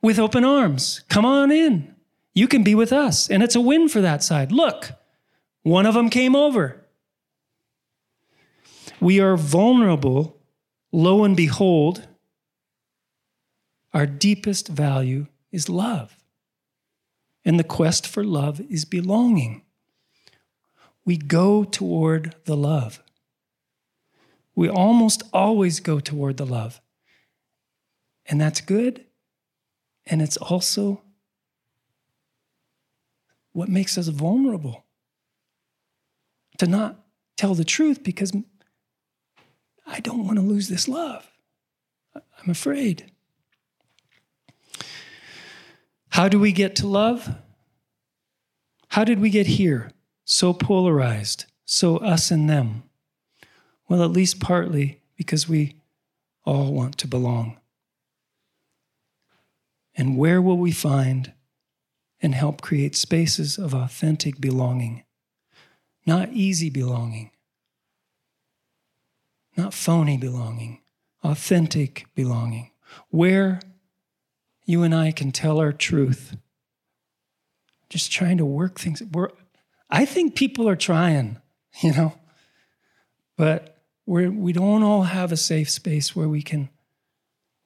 with 0.00 0.18
open 0.18 0.42
arms. 0.42 1.04
Come 1.10 1.26
on 1.26 1.52
in. 1.52 1.94
You 2.32 2.48
can 2.48 2.62
be 2.62 2.74
with 2.74 2.94
us. 2.94 3.28
And 3.28 3.42
it's 3.42 3.56
a 3.56 3.60
win 3.60 3.90
for 3.90 4.00
that 4.00 4.22
side. 4.22 4.52
Look, 4.52 4.92
one 5.64 5.84
of 5.84 5.92
them 5.92 6.08
came 6.08 6.34
over. 6.34 6.79
We 9.00 9.20
are 9.20 9.36
vulnerable, 9.36 10.40
lo 10.92 11.24
and 11.24 11.36
behold, 11.36 12.06
our 13.92 14.06
deepest 14.06 14.68
value 14.68 15.26
is 15.50 15.68
love. 15.68 16.16
And 17.44 17.58
the 17.58 17.64
quest 17.64 18.06
for 18.06 18.22
love 18.22 18.60
is 18.60 18.84
belonging. 18.84 19.62
We 21.04 21.16
go 21.16 21.64
toward 21.64 22.34
the 22.44 22.56
love. 22.56 23.02
We 24.54 24.68
almost 24.68 25.22
always 25.32 25.80
go 25.80 26.00
toward 26.00 26.36
the 26.36 26.46
love. 26.46 26.80
And 28.26 28.40
that's 28.40 28.60
good. 28.60 29.06
And 30.06 30.20
it's 30.20 30.36
also 30.36 31.02
what 33.52 33.68
makes 33.68 33.96
us 33.96 34.08
vulnerable 34.08 34.84
to 36.58 36.66
not 36.66 37.04
tell 37.36 37.54
the 37.54 37.64
truth 37.64 38.04
because 38.04 38.32
I 39.90 40.00
don't 40.00 40.24
want 40.24 40.38
to 40.38 40.44
lose 40.44 40.68
this 40.68 40.88
love. 40.88 41.28
I'm 42.14 42.50
afraid. 42.50 43.10
How 46.10 46.28
do 46.28 46.38
we 46.38 46.52
get 46.52 46.76
to 46.76 46.86
love? 46.86 47.28
How 48.88 49.04
did 49.04 49.20
we 49.20 49.30
get 49.30 49.46
here? 49.46 49.90
So 50.24 50.52
polarized, 50.52 51.46
so 51.64 51.96
us 51.98 52.30
and 52.30 52.48
them. 52.48 52.84
Well, 53.88 54.02
at 54.04 54.10
least 54.10 54.40
partly 54.40 55.00
because 55.16 55.48
we 55.48 55.76
all 56.44 56.72
want 56.72 56.96
to 56.98 57.08
belong. 57.08 57.58
And 59.94 60.16
where 60.16 60.40
will 60.40 60.56
we 60.56 60.72
find 60.72 61.32
and 62.22 62.34
help 62.34 62.60
create 62.60 62.94
spaces 62.94 63.58
of 63.58 63.74
authentic 63.74 64.40
belonging? 64.40 65.04
Not 66.06 66.30
easy 66.32 66.70
belonging, 66.70 67.30
not 69.60 69.74
phony 69.74 70.16
belonging, 70.16 70.80
authentic 71.22 72.06
belonging, 72.14 72.70
where 73.10 73.60
you 74.64 74.82
and 74.82 74.94
I 74.94 75.12
can 75.12 75.32
tell 75.32 75.58
our 75.58 75.72
truth. 75.72 76.36
Just 77.90 78.10
trying 78.10 78.38
to 78.38 78.46
work 78.46 78.78
things. 78.80 79.02
We're, 79.12 79.30
I 79.90 80.06
think 80.06 80.34
people 80.34 80.68
are 80.68 80.76
trying, 80.76 81.38
you 81.82 81.92
know, 81.92 82.14
but 83.36 83.76
we're, 84.06 84.30
we 84.30 84.52
don't 84.52 84.82
all 84.82 85.02
have 85.02 85.30
a 85.30 85.36
safe 85.36 85.68
space 85.68 86.16
where 86.16 86.28
we 86.28 86.42
can 86.42 86.70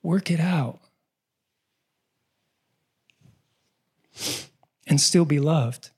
work 0.03 0.31
it 0.31 0.41
out 0.41 0.81
and 4.87 5.01
still 5.01 5.25
be 5.25 5.39
loved. 5.39 5.91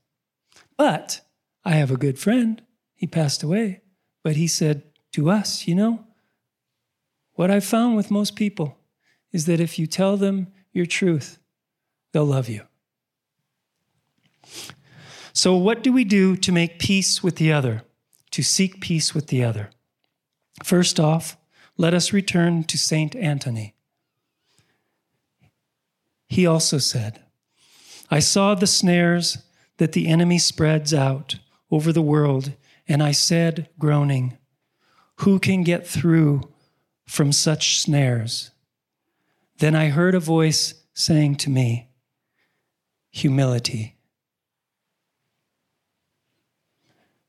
But 0.77 1.23
I 1.65 1.73
have 1.73 1.91
a 1.91 1.97
good 1.97 2.19
friend. 2.19 2.61
He 2.95 3.07
passed 3.07 3.43
away, 3.43 3.81
but 4.23 4.37
he 4.37 4.47
said 4.47 4.83
to 5.17 5.31
us, 5.31 5.67
you 5.67 5.75
know, 5.75 6.05
what 7.37 7.51
I've 7.51 7.65
found 7.65 7.97
with 7.97 8.11
most 8.11 8.37
people 8.37 8.77
is 9.33 9.47
that 9.47 9.61
if 9.61 9.79
you 9.79 9.87
tell 9.87 10.19
them 10.19 10.49
your 10.75 10.85
truth, 10.85 11.39
they'll 12.13 12.27
love 12.27 12.51
you. 12.51 12.61
So, 15.33 15.57
what 15.57 15.83
do 15.83 15.91
we 15.91 16.05
do 16.05 16.37
to 16.37 16.53
make 16.53 16.79
peace 16.79 17.23
with 17.23 17.37
the 17.37 17.51
other, 17.51 17.83
to 18.33 18.43
seek 18.43 18.83
peace 18.83 19.15
with 19.15 19.29
the 19.29 19.43
other? 19.43 19.71
First 20.63 21.01
off, 21.01 21.39
let 21.79 21.95
us 21.95 22.13
return 22.13 22.65
to 22.65 22.77
Saint 22.77 23.17
Anthony. 23.17 23.75
He 26.29 26.47
also 26.47 26.77
said, 26.77 27.23
I 28.11 28.19
saw 28.19 28.55
the 28.55 28.67
snares 28.67 29.39
that 29.79 29.93
the 29.93 30.09
enemy 30.09 30.39
spreads 30.39 30.93
out 30.93 31.37
over 31.71 31.91
the 31.91 32.03
world, 32.03 32.53
and 32.87 33.03
I 33.03 33.13
said, 33.13 33.71
groaning, 33.79 34.37
Who 35.21 35.39
can 35.39 35.63
get 35.63 35.87
through 35.87 36.43
from 37.07 37.33
such 37.33 37.81
snares? 37.81 38.51
Then 39.59 39.75
I 39.75 39.89
heard 39.89 40.15
a 40.15 40.21
voice 40.21 40.75
saying 40.93 41.37
to 41.37 41.51
me, 41.51 41.89
Humility. 43.11 43.97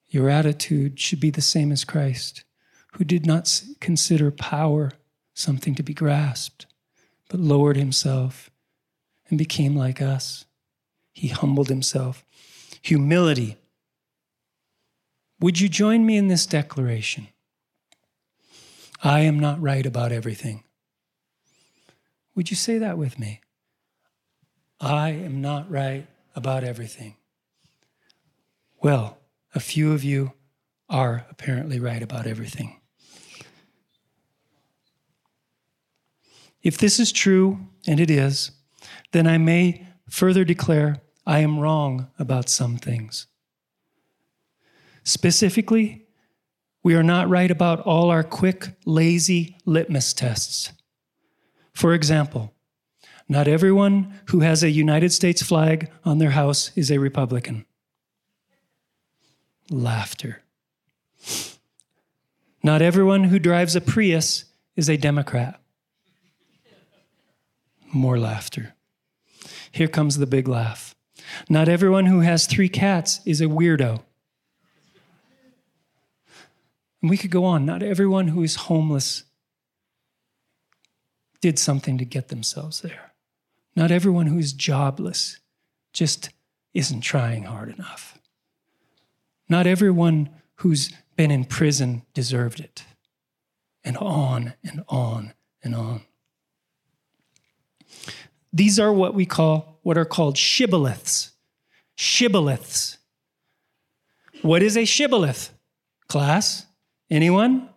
Your 0.10 0.29
attitude 0.29 1.00
should 1.00 1.20
be 1.20 1.29
the 1.29 1.41
same 1.41 1.72
as 1.72 1.86
Christ, 1.86 2.44
who 2.94 3.03
did 3.03 3.25
not 3.25 3.62
consider 3.79 4.32
power 4.32 4.91
something 5.34 5.75
to 5.75 5.84
be 5.84 5.94
grasped, 5.94 6.65
but 7.29 7.39
lowered 7.39 7.77
himself 7.77 8.50
and 9.29 9.38
became 9.38 9.75
like 9.75 10.01
us. 10.01 10.46
He 11.13 11.29
humbled 11.29 11.70
himself. 11.70 12.25
Humility. 12.82 13.58
Would 15.39 15.60
you 15.60 15.70
join 15.70 16.06
me 16.06 16.17
in 16.17 16.27
this 16.27 16.46
declaration? 16.46 17.27
I 19.04 19.22
am 19.22 19.39
not 19.39 19.62
right 19.62 19.86
about 19.86 20.12
everything. 20.12 20.63
Would 22.36 22.50
you 22.50 22.56
say 22.56 22.77
that 22.77 22.98
with 22.98 23.20
me? 23.20 23.42
I 24.79 25.10
am 25.10 25.42
not 25.42 25.70
right 25.70 26.07
about 26.36 26.64
everything. 26.64 27.16
Well, 28.81 29.18
a 29.55 29.60
few 29.60 29.94
of 29.94 30.03
you 30.03 30.33
are 30.90 31.25
apparently 31.29 31.79
right 31.79 32.01
about 32.01 32.27
everything. 32.27 32.79
If 36.62 36.77
this 36.77 37.00
is 37.00 37.12
true, 37.12 37.60
and 37.88 38.00
it 38.00 38.10
is, 38.10 38.51
then 39.12 39.25
I 39.25 39.38
may 39.38 39.88
further 40.10 40.44
declare 40.44 41.01
I 41.25 41.40
am 41.40 41.60
wrong 41.60 42.10
about 42.20 42.50
some 42.50 42.77
things. 42.77 43.27
Specifically, 45.03 46.06
we 46.88 46.96
are 46.96 47.04
not 47.04 47.28
right 47.28 47.52
about 47.52 47.82
all 47.82 48.10
our 48.10 48.24
quick, 48.24 48.70
lazy 48.86 49.58
litmus 49.66 50.14
tests. 50.14 50.72
For 51.74 51.94
example, 51.94 52.54
not 53.28 53.46
everyone 53.46 54.22
who 54.28 54.40
has 54.40 54.64
a 54.64 54.70
United 54.70 55.12
States 55.12 55.42
flag 55.42 55.92
on 56.06 56.20
their 56.20 56.30
house 56.30 56.72
is 56.78 56.90
a 56.90 56.98
Republican. 56.98 57.66
Laughter. 59.70 60.44
Not 62.64 62.82
everyone 62.82 63.26
who 63.26 63.38
drives 63.38 63.76
a 63.76 63.82
Prius 63.82 64.46
is 64.78 64.88
a 64.88 64.96
Democrat. 64.96 65.60
More 67.92 68.18
laughter. 68.18 68.76
Here 69.74 69.90
comes 69.90 70.20
the 70.20 70.26
big 70.26 70.48
laugh. 70.48 70.96
Not 71.50 71.68
everyone 71.68 72.06
who 72.06 72.22
has 72.22 72.48
three 72.48 72.70
cats 72.70 73.20
is 73.26 73.42
a 73.42 73.48
weirdo. 73.48 74.04
And 77.01 77.10
we 77.10 77.18
could 77.18 77.31
go 77.31 77.46
on. 77.46 77.66
Not 77.66 77.83
everyone 77.83 78.29
who 78.29 78.44
is 78.44 78.55
homeless 78.55 79.24
did 81.42 81.60
something 81.60 81.98
to 81.98 82.05
get 82.05 82.29
themselves 82.29 82.81
there. 82.81 83.14
Not 83.75 83.92
everyone 83.92 84.27
who 84.27 84.40
is 84.40 84.53
jobless 84.53 85.40
just 85.94 86.29
isn't 86.74 87.01
trying 87.01 87.44
hard 87.44 87.70
enough. 87.70 88.18
Not 89.48 89.68
everyone 89.68 90.29
who's 90.55 90.92
been 91.16 91.31
in 91.31 91.46
prison 91.46 92.03
deserved 92.14 92.60
it. 92.60 92.83
And 93.83 93.98
on 93.98 94.53
and 94.64 94.83
on 94.90 95.33
and 95.64 95.75
on. 95.75 96.01
These 98.51 98.79
are 98.79 98.92
what 98.92 99.14
we 99.14 99.25
call 99.25 99.79
what 99.83 99.98
are 99.98 100.05
called 100.05 100.36
shibboleths. 100.36 101.31
Shibboleths. 101.96 102.98
What 104.42 104.62
is 104.62 104.75
a 104.75 104.86
shibboleth? 104.86 105.53
Class? 106.07 106.66
Anyone? 107.09 107.70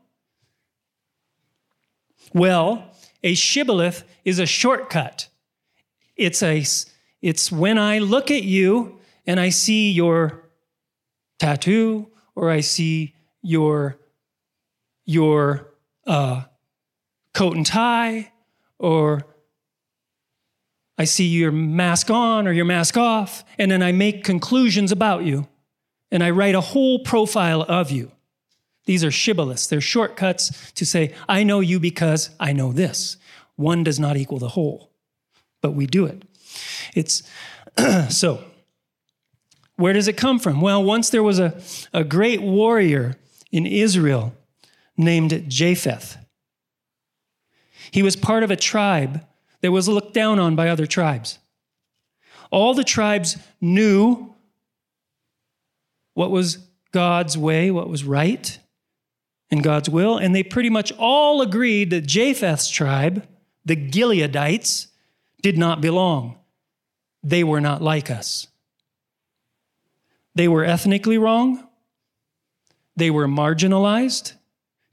Well, 2.32 2.94
a 3.22 3.34
shibboleth 3.34 4.04
is 4.24 4.38
a 4.38 4.46
shortcut. 4.46 5.28
It's 6.16 6.42
a 6.42 6.64
it's 7.22 7.52
when 7.52 7.78
I 7.78 7.98
look 7.98 8.30
at 8.30 8.42
you 8.42 8.98
and 9.26 9.38
I 9.38 9.50
see 9.50 9.92
your 9.92 10.48
tattoo 11.38 12.08
or 12.34 12.50
I 12.50 12.60
see 12.60 13.14
your 13.42 13.98
your 15.04 15.72
uh, 16.06 16.42
coat 17.34 17.56
and 17.56 17.66
tie 17.66 18.32
or 18.78 19.26
I 21.00 21.04
see 21.04 21.28
your 21.28 21.50
mask 21.50 22.10
on 22.10 22.46
or 22.46 22.52
your 22.52 22.66
mask 22.66 22.98
off, 22.98 23.42
and 23.58 23.70
then 23.70 23.82
I 23.82 23.90
make 23.90 24.22
conclusions 24.22 24.92
about 24.92 25.22
you, 25.22 25.48
and 26.10 26.22
I 26.22 26.28
write 26.28 26.54
a 26.54 26.60
whole 26.60 26.98
profile 26.98 27.62
of 27.62 27.90
you. 27.90 28.12
These 28.90 29.04
are 29.04 29.12
shibboleths. 29.12 29.68
They're 29.68 29.80
shortcuts 29.80 30.72
to 30.72 30.84
say, 30.84 31.14
I 31.28 31.44
know 31.44 31.60
you 31.60 31.78
because 31.78 32.30
I 32.40 32.52
know 32.52 32.72
this. 32.72 33.18
One 33.54 33.84
does 33.84 34.00
not 34.00 34.16
equal 34.16 34.40
the 34.40 34.48
whole, 34.48 34.90
but 35.62 35.74
we 35.74 35.86
do 35.86 36.06
it. 36.06 36.24
It's 36.96 37.22
so. 38.08 38.42
Where 39.76 39.92
does 39.92 40.08
it 40.08 40.16
come 40.16 40.40
from? 40.40 40.60
Well, 40.60 40.82
once 40.82 41.08
there 41.08 41.22
was 41.22 41.38
a, 41.38 41.62
a 41.92 42.02
great 42.02 42.42
warrior 42.42 43.14
in 43.52 43.64
Israel 43.64 44.34
named 44.96 45.44
Japheth. 45.48 46.16
He 47.92 48.02
was 48.02 48.16
part 48.16 48.42
of 48.42 48.50
a 48.50 48.56
tribe 48.56 49.24
that 49.60 49.70
was 49.70 49.86
looked 49.86 50.14
down 50.14 50.40
on 50.40 50.56
by 50.56 50.68
other 50.68 50.86
tribes. 50.86 51.38
All 52.50 52.74
the 52.74 52.82
tribes 52.82 53.36
knew 53.60 54.34
what 56.14 56.32
was 56.32 56.58
God's 56.90 57.38
way, 57.38 57.70
what 57.70 57.88
was 57.88 58.02
right, 58.02 58.58
and 59.50 59.62
God's 59.62 59.88
will, 59.88 60.16
and 60.16 60.34
they 60.34 60.42
pretty 60.42 60.70
much 60.70 60.92
all 60.92 61.42
agreed 61.42 61.90
that 61.90 62.06
Japheth's 62.06 62.70
tribe, 62.70 63.26
the 63.64 63.76
Gileadites, 63.76 64.86
did 65.42 65.58
not 65.58 65.80
belong. 65.80 66.38
They 67.22 67.44
were 67.44 67.60
not 67.60 67.82
like 67.82 68.10
us. 68.10 68.46
They 70.34 70.48
were 70.48 70.64
ethnically 70.64 71.18
wrong. 71.18 71.66
They 72.96 73.10
were 73.10 73.26
marginalized. 73.26 74.34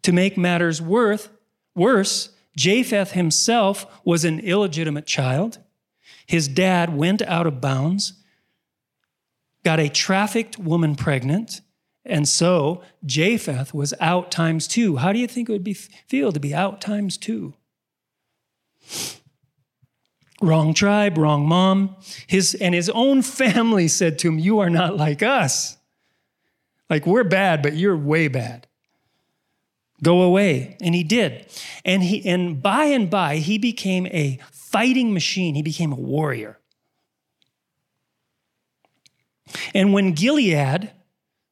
To 0.04 0.12
make 0.12 0.38
matters 0.38 0.82
worth, 0.82 1.30
worse, 1.76 2.30
Japheth 2.56 3.12
himself 3.12 3.86
was 4.04 4.26
an 4.26 4.40
illegitimate 4.40 5.06
child. 5.06 5.60
His 6.26 6.48
dad 6.48 6.96
went 6.96 7.22
out 7.22 7.46
of 7.46 7.62
bounds, 7.62 8.14
got 9.64 9.80
a 9.80 9.90
trafficked 9.90 10.58
woman 10.58 10.96
pregnant, 10.96 11.62
and 12.08 12.28
so 12.28 12.82
Japheth 13.06 13.74
was 13.74 13.94
out 14.00 14.32
times 14.32 14.68
two. 14.68 14.98
How 14.98 15.14
do 15.14 15.20
you 15.20 15.28
think 15.28 15.50
it 15.50 15.52
would 15.52 15.64
be, 15.64 15.74
feel 15.74 16.32
to 16.32 16.40
be 16.40 16.54
out 16.54 16.82
times 16.82 17.18
two? 17.18 17.54
Wrong 20.42 20.74
tribe, 20.74 21.18
wrong 21.18 21.48
mom. 21.48 21.96
His, 22.28 22.56
and 22.56 22.76
his 22.76 22.90
own 22.90 23.22
family 23.22 23.88
said 23.88 24.20
to 24.20 24.28
him, 24.28 24.40
You 24.40 24.60
are 24.60 24.70
not 24.70 24.96
like 24.96 25.24
us. 25.24 25.78
Like, 26.90 27.06
we're 27.06 27.24
bad, 27.24 27.62
but 27.62 27.76
you're 27.76 27.98
way 27.98 28.28
bad. 28.28 28.68
Go 30.04 30.22
away. 30.22 30.78
And 30.80 30.94
he 30.94 31.04
did. 31.04 31.48
And, 31.84 32.04
he, 32.04 32.28
and 32.30 32.62
by 32.62 32.86
and 32.86 33.10
by, 33.10 33.38
he 33.38 33.58
became 33.58 34.06
a 34.08 34.40
fighting 34.52 35.14
machine, 35.14 35.56
he 35.56 35.64
became 35.64 35.92
a 35.92 35.96
warrior. 35.96 36.60
And 39.74 39.94
when 39.94 40.12
Gilead, 40.12 40.92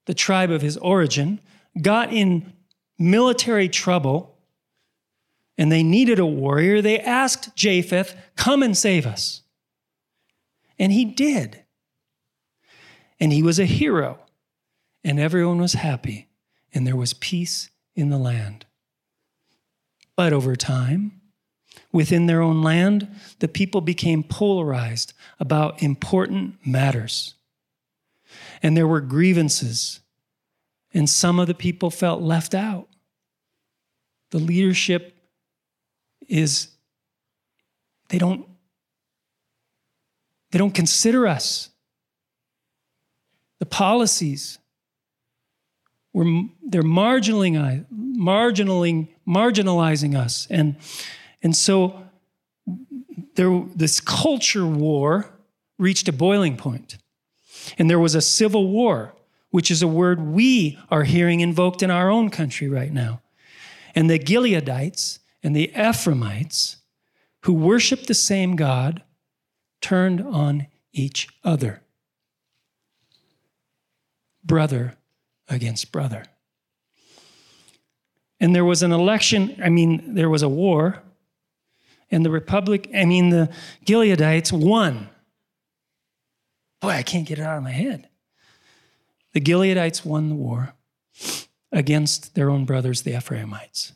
the 0.05 0.13
tribe 0.13 0.51
of 0.51 0.61
his 0.61 0.77
origin, 0.77 1.39
got 1.81 2.13
in 2.13 2.53
military 2.97 3.69
trouble 3.69 4.35
and 5.57 5.71
they 5.71 5.83
needed 5.83 6.19
a 6.19 6.25
warrior, 6.25 6.81
they 6.81 6.99
asked 6.99 7.55
Japheth, 7.55 8.15
Come 8.35 8.61
and 8.61 8.75
save 8.75 9.05
us. 9.05 9.41
And 10.77 10.91
he 10.91 11.05
did. 11.05 11.63
And 13.19 13.31
he 13.31 13.41
was 13.41 13.59
a 13.59 13.65
hero, 13.65 14.19
and 15.03 15.19
everyone 15.19 15.59
was 15.59 15.73
happy, 15.73 16.27
and 16.73 16.85
there 16.85 16.97
was 16.97 17.13
peace 17.13 17.69
in 17.95 18.09
the 18.09 18.17
land. 18.17 18.65
But 20.17 20.33
over 20.33 20.57
time, 20.57 21.21
within 21.93 22.25
their 22.25 22.41
own 22.41 22.61
land, 22.61 23.07
the 23.39 23.47
people 23.47 23.79
became 23.79 24.23
polarized 24.23 25.13
about 25.39 25.81
important 25.81 26.55
matters. 26.65 27.35
And 28.61 28.75
there 28.75 28.87
were 28.87 29.01
grievances, 29.01 29.99
and 30.93 31.09
some 31.09 31.39
of 31.39 31.47
the 31.47 31.53
people 31.53 31.89
felt 31.89 32.21
left 32.21 32.53
out. 32.53 32.87
The 34.31 34.39
leadership 34.39 35.15
is 36.27 36.69
they 38.09 38.17
don't 38.17 38.47
they 40.51 40.57
don't 40.57 40.73
consider 40.73 41.27
us. 41.27 41.69
The 43.59 43.65
policies 43.65 44.59
we're, 46.15 46.43
they're 46.65 46.81
marginaling, 46.81 47.85
marginaling, 47.91 49.09
marginalizing 49.27 50.17
us. 50.17 50.47
And, 50.49 50.77
and 51.43 51.53
so 51.53 52.03
there, 53.35 53.65
this 53.75 53.99
culture 53.99 54.65
war 54.65 55.29
reached 55.77 56.07
a 56.07 56.13
boiling 56.13 56.55
point. 56.55 56.97
And 57.77 57.89
there 57.89 57.99
was 57.99 58.15
a 58.15 58.21
civil 58.21 58.69
war, 58.69 59.13
which 59.49 59.71
is 59.71 59.81
a 59.81 59.87
word 59.87 60.21
we 60.21 60.77
are 60.89 61.03
hearing 61.03 61.39
invoked 61.39 61.81
in 61.81 61.91
our 61.91 62.09
own 62.09 62.29
country 62.29 62.67
right 62.67 62.91
now. 62.91 63.21
And 63.93 64.09
the 64.09 64.19
Gileadites 64.19 65.19
and 65.41 65.55
the 65.55 65.71
Ephraimites, 65.75 66.77
who 67.43 67.53
worshiped 67.53 68.07
the 68.07 68.13
same 68.13 68.55
God, 68.55 69.03
turned 69.81 70.21
on 70.21 70.67
each 70.91 71.27
other. 71.43 71.81
Brother 74.43 74.97
against 75.47 75.91
brother. 75.91 76.25
And 78.39 78.53
there 78.53 78.65
was 78.65 78.83
an 78.83 78.91
election, 78.91 79.59
I 79.63 79.69
mean, 79.69 80.15
there 80.15 80.29
was 80.29 80.41
a 80.41 80.49
war, 80.49 81.01
and 82.11 82.25
the 82.25 82.29
Republic, 82.29 82.89
I 82.93 83.05
mean, 83.05 83.29
the 83.29 83.49
Gileadites 83.85 84.51
won. 84.51 85.09
Boy, 86.85 86.91
I 86.91 87.01
can't 87.01 87.27
get 87.27 87.39
it 87.39 87.41
out 87.41 87.57
of 87.57 87.63
my 87.63 87.71
head. 87.71 88.09
The 89.33 89.41
Gileadites 89.41 90.05
won 90.05 90.29
the 90.29 90.35
war 90.35 90.75
against 91.71 92.35
their 92.35 92.51
own 92.51 92.65
brothers, 92.65 93.01
the 93.01 93.17
Ephraimites. 93.17 93.93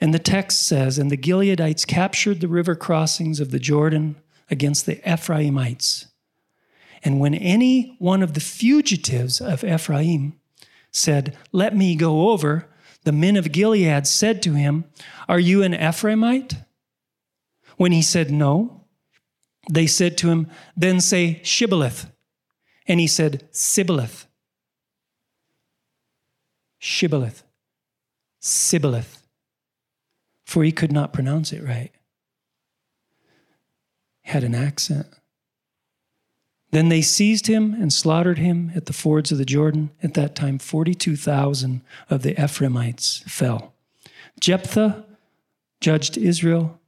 And 0.00 0.14
the 0.14 0.18
text 0.18 0.66
says, 0.66 0.96
And 0.96 1.10
the 1.10 1.18
Gileadites 1.18 1.86
captured 1.86 2.40
the 2.40 2.48
river 2.48 2.74
crossings 2.74 3.38
of 3.38 3.50
the 3.50 3.58
Jordan 3.58 4.16
against 4.50 4.86
the 4.86 4.98
Ephraimites. 5.06 6.06
And 7.04 7.20
when 7.20 7.34
any 7.34 7.96
one 7.98 8.22
of 8.22 8.32
the 8.32 8.40
fugitives 8.40 9.42
of 9.42 9.62
Ephraim 9.62 10.40
said, 10.90 11.36
Let 11.52 11.76
me 11.76 11.96
go 11.96 12.30
over, 12.30 12.66
the 13.04 13.12
men 13.12 13.36
of 13.36 13.52
Gilead 13.52 14.06
said 14.06 14.42
to 14.44 14.54
him, 14.54 14.86
Are 15.28 15.38
you 15.38 15.62
an 15.62 15.74
Ephraimite? 15.74 16.64
When 17.76 17.92
he 17.92 18.00
said 18.00 18.30
no, 18.30 18.79
they 19.68 19.86
said 19.86 20.16
to 20.18 20.30
him, 20.30 20.46
Then 20.76 21.00
say 21.00 21.40
Shibboleth. 21.42 22.06
And 22.86 23.00
he 23.00 23.06
said, 23.06 23.48
Sibboleth. 23.52 24.26
Shibboleth. 26.78 27.42
Sibboleth 28.40 29.20
for 30.50 30.64
he 30.64 30.72
could 30.72 30.90
not 30.90 31.12
pronounce 31.12 31.52
it 31.52 31.62
right. 31.62 31.92
Had 34.22 34.42
an 34.42 34.52
accent. 34.52 35.06
Then 36.72 36.88
they 36.88 37.02
seized 37.02 37.46
him 37.46 37.72
and 37.72 37.92
slaughtered 37.92 38.38
him 38.38 38.72
at 38.74 38.86
the 38.86 38.92
fords 38.92 39.30
of 39.30 39.38
the 39.38 39.44
Jordan. 39.44 39.90
At 40.02 40.14
that 40.14 40.34
time, 40.34 40.58
42,000 40.58 41.82
of 42.10 42.22
the 42.22 42.32
Ephraimites 42.42 43.22
fell. 43.28 43.74
Jephthah 44.40 45.04
judged 45.80 46.18
Israel 46.18 46.80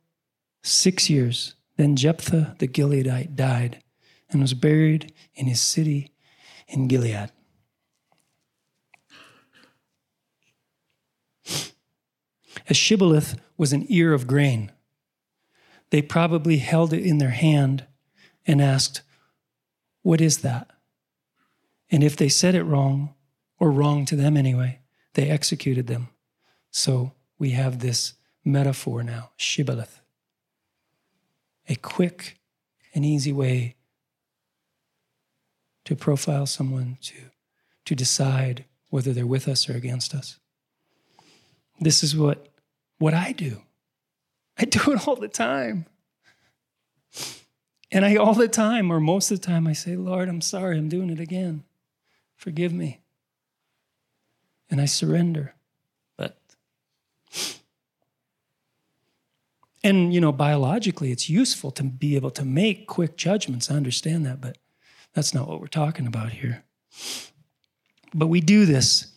six 0.65 1.09
years. 1.09 1.55
Then 1.83 1.97
Jephthah 1.97 2.55
the 2.61 2.69
Gileadite 2.69 3.35
died 3.35 3.83
and 4.31 4.41
was 4.41 4.55
buried 4.55 5.13
in 5.35 5.47
his 5.47 5.61
city 5.61 6.13
in 6.69 6.87
Gilead. 6.87 7.33
A 12.71 12.73
shibboleth 12.73 13.35
was 13.57 13.73
an 13.73 13.85
ear 13.89 14.13
of 14.13 14.29
grain. 14.29 14.71
They 15.91 16.03
probably 16.03 16.59
held 16.59 16.93
it 16.93 17.05
in 17.05 17.19
their 17.19 17.31
hand 17.31 17.85
and 18.47 18.63
asked, 18.63 19.03
What 20.03 20.21
is 20.21 20.39
that? 20.43 20.71
And 21.91 22.05
if 22.05 22.17
they 22.17 22.29
said 22.29 22.55
it 22.55 22.63
wrong, 22.63 23.13
or 23.59 23.73
wrong 23.73 24.05
to 24.05 24.15
them 24.15 24.37
anyway, 24.37 24.79
they 25.15 25.29
executed 25.29 25.89
them. 25.89 26.11
So 26.71 27.15
we 27.41 27.51
have 27.51 27.81
this 27.81 28.15
metaphor 28.45 29.03
now, 29.03 29.33
shibboleth. 29.37 30.02
A 31.69 31.77
quick 31.77 32.39
and 32.95 33.05
easy 33.05 33.33
way 33.33 33.77
to 35.85 35.97
profile 35.97 36.47
someone, 36.47 36.99
to, 37.03 37.15
to 37.85 37.95
decide 37.95 38.65
whether 38.91 39.13
they're 39.13 39.27
with 39.27 39.49
us 39.49 39.69
or 39.69 39.75
against 39.75 40.15
us. 40.15 40.39
This 41.81 42.03
is 42.03 42.17
what 42.17 42.49
what 42.99 43.15
I 43.15 43.33
do. 43.33 43.63
I 44.57 44.65
do 44.65 44.93
it 44.93 45.09
all 45.09 45.17
the 45.17 45.27
time. 45.27 45.87
And 47.91 48.05
I 48.05 48.17
all 48.17 48.35
the 48.35 48.49
time, 48.49 48.91
or 48.91 49.01
most 49.01 49.31
of 49.31 49.41
the 49.41 49.47
time, 49.47 49.67
I 49.67 49.73
say, 49.73 49.97
Lord, 49.97 50.29
I'm 50.29 50.41
sorry, 50.41 50.79
I'm 50.79 50.89
doing 50.89 51.11
it 51.11 51.19
again. 51.19 51.65
Forgive 52.37 52.73
me. 52.73 53.01
And 54.71 54.81
I 54.81 54.87
surrender. 54.87 55.55
But, 56.17 56.39
and 59.85 60.15
you 60.15 60.21
know, 60.21 60.33
biologically, 60.33 61.11
it's 61.11 61.29
useful 61.29 61.71
to 61.73 61.83
be 61.83 62.17
able 62.17 62.31
to 62.33 62.45
make 62.45 62.87
quick 62.87 63.17
judgments. 63.17 63.71
I 63.71 63.75
understand 63.75 64.25
that, 64.27 64.41
but 64.41 64.59
that's 65.15 65.35
not 65.35 65.49
what 65.49 65.61
we're 65.61 65.67
talking 65.67 66.07
about 66.07 66.31
here. 66.31 66.65
But 68.15 68.29
we 68.29 68.41
do 68.41 68.67
this. 68.67 69.09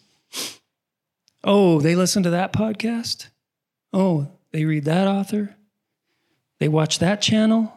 Oh, 1.44 1.80
they 1.80 1.96
listen 1.96 2.24
to 2.24 2.32
that 2.32 2.54
podcast? 2.54 3.28
Oh, 3.94 4.28
they 4.52 4.66
read 4.66 4.86
that 4.86 5.08
author. 5.08 5.56
They 6.60 6.68
watch 6.68 7.00
that 7.00 7.22
channel. 7.22 7.72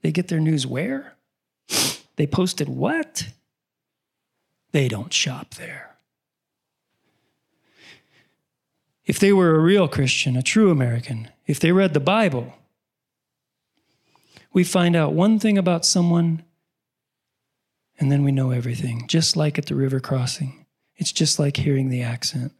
They 0.00 0.12
get 0.12 0.28
their 0.28 0.40
news 0.40 0.66
where? 0.66 1.14
They 2.16 2.26
posted 2.26 2.68
what? 2.68 3.28
They 4.72 4.88
don't 4.88 5.12
shop 5.12 5.54
there. 5.54 5.91
If 9.04 9.18
they 9.18 9.32
were 9.32 9.54
a 9.54 9.60
real 9.60 9.88
Christian, 9.88 10.36
a 10.36 10.42
true 10.42 10.70
American, 10.70 11.28
if 11.46 11.58
they 11.58 11.72
read 11.72 11.92
the 11.92 12.00
Bible, 12.00 12.54
we 14.52 14.64
find 14.64 14.94
out 14.94 15.12
one 15.12 15.38
thing 15.38 15.58
about 15.58 15.84
someone 15.84 16.42
and 17.98 18.10
then 18.10 18.24
we 18.24 18.32
know 18.32 18.50
everything, 18.50 19.06
just 19.06 19.36
like 19.36 19.58
at 19.58 19.66
the 19.66 19.74
river 19.74 20.00
crossing. 20.00 20.66
It's 20.96 21.12
just 21.12 21.38
like 21.38 21.56
hearing 21.56 21.88
the 21.88 22.02
accent. 22.02 22.52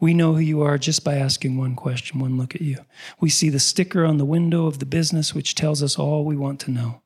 We 0.00 0.14
know 0.14 0.34
who 0.34 0.40
you 0.40 0.62
are 0.62 0.78
just 0.78 1.04
by 1.04 1.16
asking 1.16 1.56
one 1.56 1.74
question, 1.74 2.18
one 2.18 2.36
look 2.36 2.54
at 2.54 2.60
you. 2.60 2.78
We 3.20 3.30
see 3.30 3.48
the 3.48 3.60
sticker 3.60 4.04
on 4.04 4.18
the 4.18 4.24
window 4.24 4.66
of 4.66 4.78
the 4.78 4.86
business, 4.86 5.34
which 5.34 5.54
tells 5.54 5.82
us 5.82 5.98
all 5.98 6.24
we 6.24 6.36
want 6.36 6.60
to 6.60 6.70
know. 6.70 7.02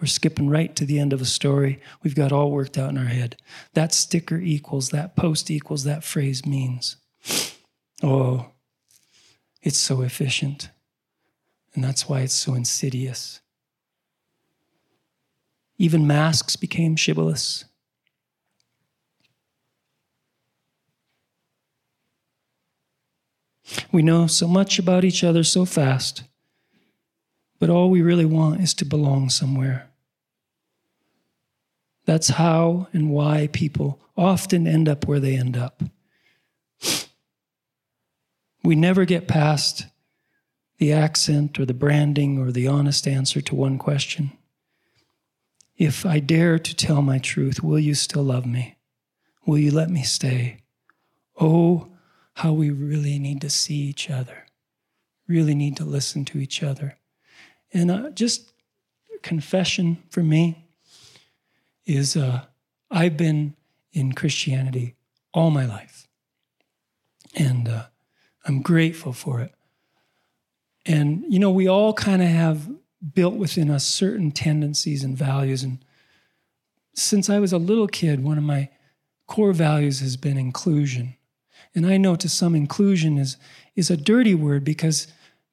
We're 0.00 0.06
skipping 0.06 0.48
right 0.48 0.74
to 0.76 0.84
the 0.84 0.98
end 0.98 1.12
of 1.12 1.20
a 1.20 1.26
story. 1.26 1.80
We've 2.02 2.14
got 2.14 2.32
all 2.32 2.50
worked 2.50 2.78
out 2.78 2.90
in 2.90 2.98
our 2.98 3.04
head. 3.04 3.36
That 3.74 3.92
sticker 3.92 4.36
equals, 4.36 4.90
that 4.90 5.16
post 5.16 5.50
equals, 5.50 5.84
that 5.84 6.04
phrase 6.04 6.46
means. 6.46 6.96
Oh, 8.02 8.46
it's 9.62 9.78
so 9.78 10.02
efficient. 10.02 10.70
And 11.74 11.82
that's 11.82 12.08
why 12.08 12.20
it's 12.20 12.34
so 12.34 12.54
insidious. 12.54 13.40
Even 15.78 16.06
masks 16.06 16.56
became 16.56 16.96
shibboleths. 16.96 17.64
We 23.90 24.02
know 24.02 24.26
so 24.26 24.46
much 24.46 24.78
about 24.78 25.04
each 25.04 25.24
other 25.24 25.44
so 25.44 25.64
fast, 25.64 26.24
but 27.58 27.70
all 27.70 27.90
we 27.90 28.02
really 28.02 28.24
want 28.24 28.60
is 28.60 28.74
to 28.74 28.84
belong 28.84 29.30
somewhere. 29.30 29.88
That's 32.04 32.30
how 32.30 32.88
and 32.92 33.10
why 33.10 33.48
people 33.52 34.00
often 34.16 34.66
end 34.66 34.88
up 34.88 35.06
where 35.06 35.20
they 35.20 35.36
end 35.36 35.56
up. 35.56 35.82
We 38.62 38.76
never 38.76 39.04
get 39.04 39.28
past 39.28 39.86
the 40.78 40.92
accent 40.92 41.58
or 41.58 41.64
the 41.64 41.74
branding 41.74 42.38
or 42.38 42.52
the 42.52 42.68
honest 42.68 43.06
answer 43.06 43.40
to 43.40 43.54
one 43.54 43.78
question. 43.78 44.32
If 45.76 46.06
I 46.06 46.20
dare 46.20 46.58
to 46.58 46.76
tell 46.76 47.02
my 47.02 47.18
truth, 47.18 47.62
will 47.62 47.78
you 47.78 47.94
still 47.94 48.22
love 48.22 48.46
me? 48.46 48.76
Will 49.46 49.58
you 49.58 49.72
let 49.72 49.90
me 49.90 50.02
stay? 50.02 50.62
Oh, 51.40 51.88
how 52.34 52.52
we 52.52 52.70
really 52.70 53.18
need 53.18 53.40
to 53.40 53.50
see 53.50 53.74
each 53.74 54.08
other, 54.08 54.46
really 55.26 55.54
need 55.54 55.76
to 55.76 55.84
listen 55.84 56.24
to 56.26 56.38
each 56.38 56.62
other. 56.62 56.98
And 57.72 57.90
uh, 57.90 58.10
just 58.10 58.52
confession 59.22 60.02
for 60.08 60.22
me 60.22 60.68
is 61.86 62.16
uh, 62.16 62.44
I've 62.90 63.16
been 63.16 63.54
in 63.92 64.12
Christianity 64.12 64.94
all 65.34 65.50
my 65.50 65.66
life. 65.66 66.08
And 67.34 67.68
uh, 67.68 67.86
I'm 68.44 68.62
grateful 68.62 69.12
for 69.12 69.40
it. 69.40 69.52
And, 70.84 71.24
you 71.28 71.38
know, 71.38 71.50
we 71.50 71.68
all 71.68 71.92
kind 71.92 72.22
of 72.22 72.28
have 72.28 72.68
built 73.14 73.34
within 73.34 73.70
us 73.70 73.84
certain 73.84 74.30
tendencies 74.30 75.04
and 75.04 75.16
values. 75.16 75.62
And 75.62 75.84
since 76.94 77.30
I 77.30 77.38
was 77.38 77.52
a 77.52 77.58
little 77.58 77.88
kid, 77.88 78.22
one 78.22 78.38
of 78.38 78.44
my 78.44 78.68
core 79.26 79.52
values 79.52 80.00
has 80.00 80.16
been 80.16 80.36
inclusion. 80.36 81.16
And 81.74 81.86
I 81.86 81.96
know 81.96 82.16
to 82.16 82.28
some 82.28 82.54
inclusion 82.54 83.18
is, 83.18 83.36
is 83.76 83.90
a 83.90 83.96
dirty 83.96 84.34
word 84.34 84.64
because, 84.64 85.06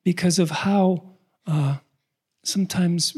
because 0.04 0.40
of 0.40 0.50
how 0.50 1.04
uh, 1.48 1.78
sometimes 2.44 3.16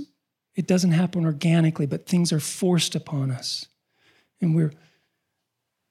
it 0.56 0.68
doesn't 0.68 0.92
happen 0.92 1.26
organically, 1.26 1.86
but 1.86 2.06
things 2.06 2.32
are 2.32 2.40
forced 2.40 2.94
upon 2.94 3.32
us. 3.32 3.66
And 4.40 4.56
we're, 4.56 4.74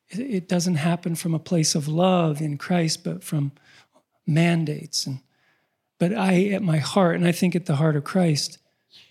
it 0.08 0.48
doesn't 0.48 0.76
happen 0.76 1.14
from 1.14 1.34
a 1.34 1.38
place 1.38 1.74
of 1.74 1.88
love 1.88 2.40
in 2.40 2.58
Christ, 2.58 3.04
but 3.04 3.24
from 3.24 3.52
mandates. 4.30 5.06
And, 5.06 5.20
but 5.98 6.14
I, 6.14 6.46
at 6.48 6.62
my 6.62 6.78
heart, 6.78 7.16
and 7.16 7.26
I 7.26 7.32
think 7.32 7.54
at 7.54 7.66
the 7.66 7.76
heart 7.76 7.96
of 7.96 8.04
Christ, 8.04 8.58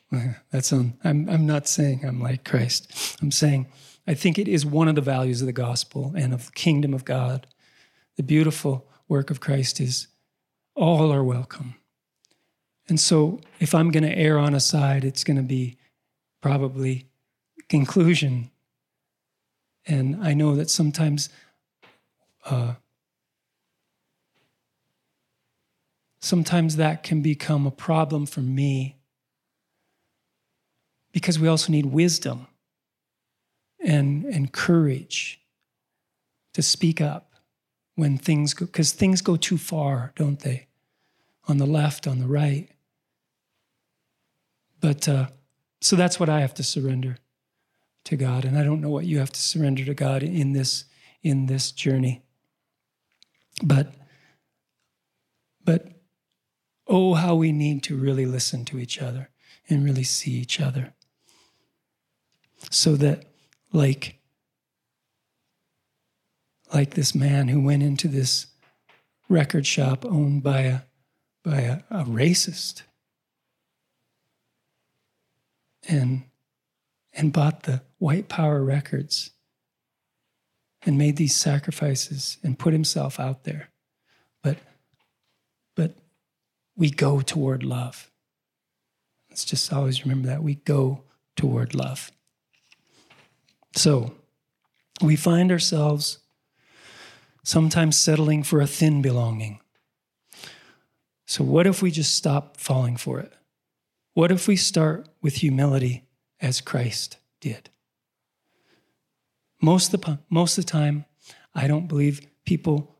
that's 0.51 0.73
on, 0.73 0.97
I'm, 1.03 1.29
I'm 1.29 1.45
not 1.45 1.67
saying 1.67 2.03
I'm 2.05 2.21
like 2.21 2.43
Christ. 2.43 3.17
I'm 3.21 3.31
saying 3.31 3.67
I 4.07 4.15
think 4.15 4.39
it 4.39 4.47
is 4.47 4.65
one 4.65 4.87
of 4.87 4.95
the 4.95 5.01
values 5.01 5.41
of 5.41 5.45
the 5.45 5.53
gospel 5.53 6.13
and 6.17 6.33
of 6.33 6.47
the 6.47 6.51
kingdom 6.53 6.95
of 6.95 7.05
God. 7.05 7.45
The 8.15 8.23
beautiful 8.23 8.87
work 9.07 9.29
of 9.29 9.39
Christ 9.39 9.79
is 9.79 10.07
all 10.75 11.13
are 11.13 11.23
welcome. 11.23 11.75
And 12.87 12.99
so 12.99 13.39
if 13.59 13.75
I'm 13.75 13.91
going 13.91 14.03
to 14.03 14.17
err 14.17 14.39
on 14.39 14.55
a 14.55 14.59
side, 14.59 15.05
it's 15.05 15.23
going 15.23 15.37
to 15.37 15.43
be 15.43 15.77
probably 16.41 17.05
conclusion. 17.67 18.49
And 19.85 20.17
I 20.23 20.33
know 20.33 20.55
that 20.55 20.71
sometimes 20.71 21.29
uh, 22.45 22.73
sometimes 26.19 26.75
that 26.75 27.03
can 27.03 27.21
become 27.21 27.65
a 27.65 27.71
problem 27.71 28.25
for 28.25 28.41
me 28.41 28.97
because 31.11 31.39
we 31.39 31.47
also 31.47 31.71
need 31.71 31.85
wisdom 31.87 32.47
and, 33.83 34.25
and 34.25 34.51
courage 34.51 35.41
to 36.53 36.61
speak 36.61 37.01
up 37.01 37.33
when 37.95 38.17
things 38.17 38.53
go, 38.53 38.65
because 38.65 38.91
things 38.91 39.21
go 39.21 39.35
too 39.35 39.57
far, 39.57 40.13
don't 40.15 40.39
they? 40.39 40.67
On 41.47 41.57
the 41.57 41.65
left, 41.65 42.07
on 42.07 42.19
the 42.19 42.27
right. 42.27 42.69
But 44.79 45.07
uh, 45.07 45.27
so 45.81 45.95
that's 45.95 46.19
what 46.19 46.29
I 46.29 46.41
have 46.41 46.53
to 46.55 46.63
surrender 46.63 47.17
to 48.05 48.15
God, 48.15 48.45
and 48.45 48.57
I 48.57 48.63
don't 48.63 48.81
know 48.81 48.89
what 48.89 49.05
you 49.05 49.19
have 49.19 49.31
to 49.31 49.41
surrender 49.41 49.83
to 49.85 49.93
God 49.93 50.23
in 50.23 50.53
this 50.53 50.85
in 51.21 51.47
this 51.47 51.71
journey. 51.71 52.23
But 53.63 53.93
but 55.65 55.98
oh, 56.89 57.13
how 57.13 57.35
we 57.35 57.51
need 57.51 57.83
to 57.83 57.95
really 57.95 58.25
listen 58.25 58.65
to 58.65 58.79
each 58.79 59.01
other 59.01 59.29
and 59.69 59.85
really 59.85 60.03
see 60.03 60.31
each 60.31 60.59
other, 60.59 60.93
so 62.69 62.95
that 62.95 63.25
like 63.71 64.19
like 66.73 66.91
this 66.91 67.15
man 67.15 67.47
who 67.47 67.61
went 67.61 67.83
into 67.83 68.07
this 68.07 68.47
record 69.27 69.65
shop 69.65 70.05
owned 70.05 70.43
by 70.43 70.61
a 70.61 70.79
by 71.43 71.61
a, 71.61 71.79
a 71.89 72.03
racist 72.03 72.83
and 75.87 76.23
and 77.13 77.33
bought 77.33 77.63
the 77.63 77.81
white 77.97 78.27
power 78.27 78.63
records 78.63 79.31
and 80.83 80.97
made 80.97 81.17
these 81.17 81.35
sacrifices 81.35 82.37
and 82.43 82.59
put 82.59 82.73
himself 82.73 83.19
out 83.19 83.43
there. 83.43 83.69
But 84.41 84.57
but 85.75 85.95
we 86.79 86.89
go 86.89 87.21
toward 87.21 87.63
love 87.63 88.09
let's 89.29 89.45
just 89.45 89.71
always 89.71 90.03
remember 90.03 90.27
that 90.27 90.41
we 90.41 90.55
go 90.55 91.03
toward 91.35 91.75
love 91.75 92.11
so 93.75 94.13
we 95.01 95.15
find 95.15 95.51
ourselves 95.51 96.19
sometimes 97.43 97.97
settling 97.97 98.43
for 98.43 98.61
a 98.61 98.67
thin 98.67 99.01
belonging. 99.01 99.59
So, 101.25 101.43
what 101.43 101.67
if 101.67 101.81
we 101.81 101.91
just 101.91 102.15
stop 102.15 102.57
falling 102.57 102.97
for 102.97 103.19
it? 103.19 103.33
What 104.13 104.31
if 104.31 104.47
we 104.47 104.55
start 104.55 105.07
with 105.21 105.35
humility 105.35 106.03
as 106.39 106.61
Christ 106.61 107.17
did? 107.39 107.69
Most 109.61 109.93
of 109.93 110.01
the, 110.01 110.19
most 110.29 110.57
of 110.57 110.65
the 110.65 110.71
time, 110.71 111.05
I 111.53 111.67
don't 111.67 111.87
believe 111.87 112.21
people 112.45 112.95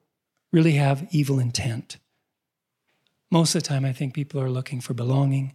really 0.52 0.74
have 0.74 1.08
evil 1.12 1.40
intent. 1.40 1.98
Most 3.32 3.56
of 3.56 3.62
the 3.62 3.68
time, 3.68 3.86
I 3.86 3.94
think 3.94 4.14
people 4.14 4.42
are 4.42 4.50
looking 4.50 4.82
for 4.82 4.94
belonging 4.94 5.54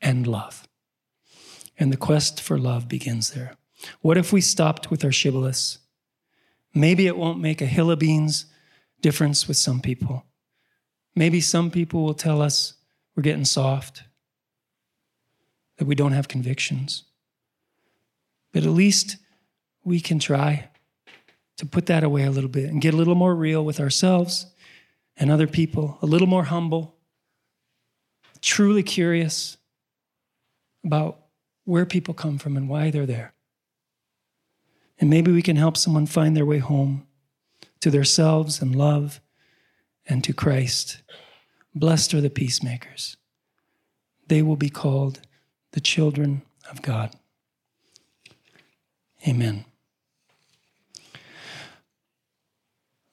and 0.00 0.26
love. 0.26 0.68
And 1.78 1.92
the 1.92 1.96
quest 1.96 2.40
for 2.40 2.58
love 2.58 2.88
begins 2.88 3.30
there. 3.30 3.56
What 4.00 4.16
if 4.16 4.32
we 4.32 4.40
stopped 4.40 4.90
with 4.90 5.04
our 5.04 5.10
shibboleths? 5.10 5.78
Maybe 6.74 7.06
it 7.06 7.16
won't 7.16 7.40
make 7.40 7.60
a 7.60 7.66
hill 7.66 7.90
of 7.90 7.98
beans 7.98 8.46
difference 9.00 9.48
with 9.48 9.56
some 9.56 9.80
people. 9.80 10.24
Maybe 11.14 11.40
some 11.40 11.70
people 11.70 12.02
will 12.02 12.14
tell 12.14 12.42
us 12.42 12.74
we're 13.14 13.22
getting 13.22 13.44
soft, 13.44 14.02
that 15.78 15.86
we 15.86 15.94
don't 15.94 16.12
have 16.12 16.28
convictions. 16.28 17.04
But 18.52 18.64
at 18.64 18.70
least 18.70 19.16
we 19.84 20.00
can 20.00 20.18
try 20.18 20.68
to 21.56 21.66
put 21.66 21.86
that 21.86 22.04
away 22.04 22.24
a 22.24 22.30
little 22.30 22.50
bit 22.50 22.70
and 22.70 22.80
get 22.80 22.92
a 22.92 22.96
little 22.96 23.14
more 23.14 23.34
real 23.34 23.64
with 23.64 23.80
ourselves 23.80 24.46
and 25.16 25.30
other 25.30 25.46
people, 25.46 25.98
a 26.02 26.06
little 26.06 26.26
more 26.26 26.44
humble, 26.44 26.95
truly 28.46 28.84
curious 28.84 29.56
about 30.84 31.18
where 31.64 31.84
people 31.84 32.14
come 32.14 32.38
from 32.38 32.56
and 32.56 32.68
why 32.68 32.92
they're 32.92 33.04
there. 33.04 33.34
And 35.00 35.10
maybe 35.10 35.32
we 35.32 35.42
can 35.42 35.56
help 35.56 35.76
someone 35.76 36.06
find 36.06 36.36
their 36.36 36.46
way 36.46 36.58
home 36.58 37.08
to 37.80 37.90
themselves 37.90 38.62
and 38.62 38.74
love 38.74 39.20
and 40.06 40.22
to 40.22 40.32
Christ. 40.32 41.02
Blessed 41.74 42.14
are 42.14 42.20
the 42.20 42.30
peacemakers. 42.30 43.16
They 44.28 44.42
will 44.42 44.56
be 44.56 44.70
called 44.70 45.20
the 45.72 45.80
children 45.80 46.42
of 46.70 46.82
God. 46.82 47.14
Amen. 49.26 49.64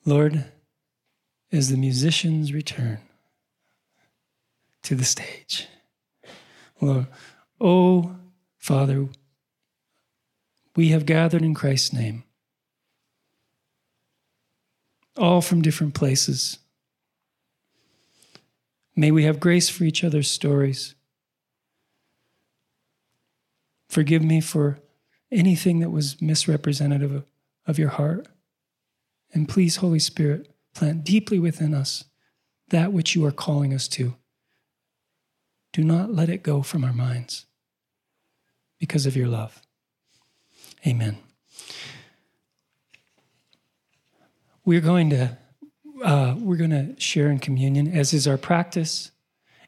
Lord, 0.06 0.46
as 1.52 1.70
the 1.70 1.78
musicians 1.78 2.54
return 2.54 3.00
to 4.84 4.96
the 4.96 5.06
stage, 5.06 5.68
Lord, 6.82 7.08
oh, 7.60 8.16
Father, 8.58 9.08
we 10.76 10.90
have 10.90 11.06
gathered 11.06 11.42
in 11.42 11.54
Christ's 11.54 11.94
name, 11.94 12.24
all 15.18 15.42
from 15.42 15.62
different 15.62 15.94
places. 15.94 16.60
May 18.96 19.12
we 19.12 19.24
have 19.24 19.40
grace 19.40 19.70
for 19.70 19.84
each 19.84 20.04
other's 20.04 20.30
stories. 20.30 20.96
Forgive 23.90 24.24
me 24.24 24.42
for 24.42 24.80
anything 25.32 25.80
that 25.80 25.90
was 25.90 26.22
misrepresentative 26.22 27.14
of, 27.14 27.26
of 27.66 27.80
your 27.80 27.90
heart. 27.90 28.28
And 29.34 29.50
please, 29.50 29.78
Holy 29.78 30.00
Spirit, 30.00 30.54
plant 30.74 31.04
deeply 31.04 31.40
within 31.40 31.74
us 31.74 32.06
that 32.70 32.94
which 32.94 33.16
you 33.16 33.26
are 33.26 33.32
calling 33.32 33.74
us 33.74 33.88
to. 33.90 34.16
Do 35.74 35.84
not 35.84 36.14
let 36.14 36.30
it 36.30 36.44
go 36.44 36.62
from 36.62 36.84
our 36.84 36.94
minds 36.94 37.48
because 38.80 39.08
of 39.08 39.18
your 39.18 39.28
love. 39.28 39.60
Amen. 40.86 41.18
We're 44.64 44.82
going 44.82 45.10
to 45.10 45.38
uh, 46.04 46.36
we're 46.38 46.58
going 46.58 46.72
to 46.72 47.00
share 47.00 47.30
in 47.30 47.40
communion, 47.40 47.88
as 47.88 48.14
is 48.14 48.28
our 48.28 48.38
practice, 48.38 49.12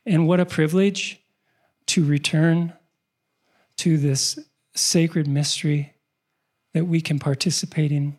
and 0.05 0.27
what 0.27 0.39
a 0.39 0.45
privilege. 0.45 1.21
to 1.87 2.03
return 2.03 2.73
to 3.77 3.97
this 3.97 4.39
sacred 4.73 5.27
mystery 5.27 5.93
that 6.73 6.85
we 6.85 6.99
can 6.99 7.19
participate 7.19 7.91
in, 7.91 8.17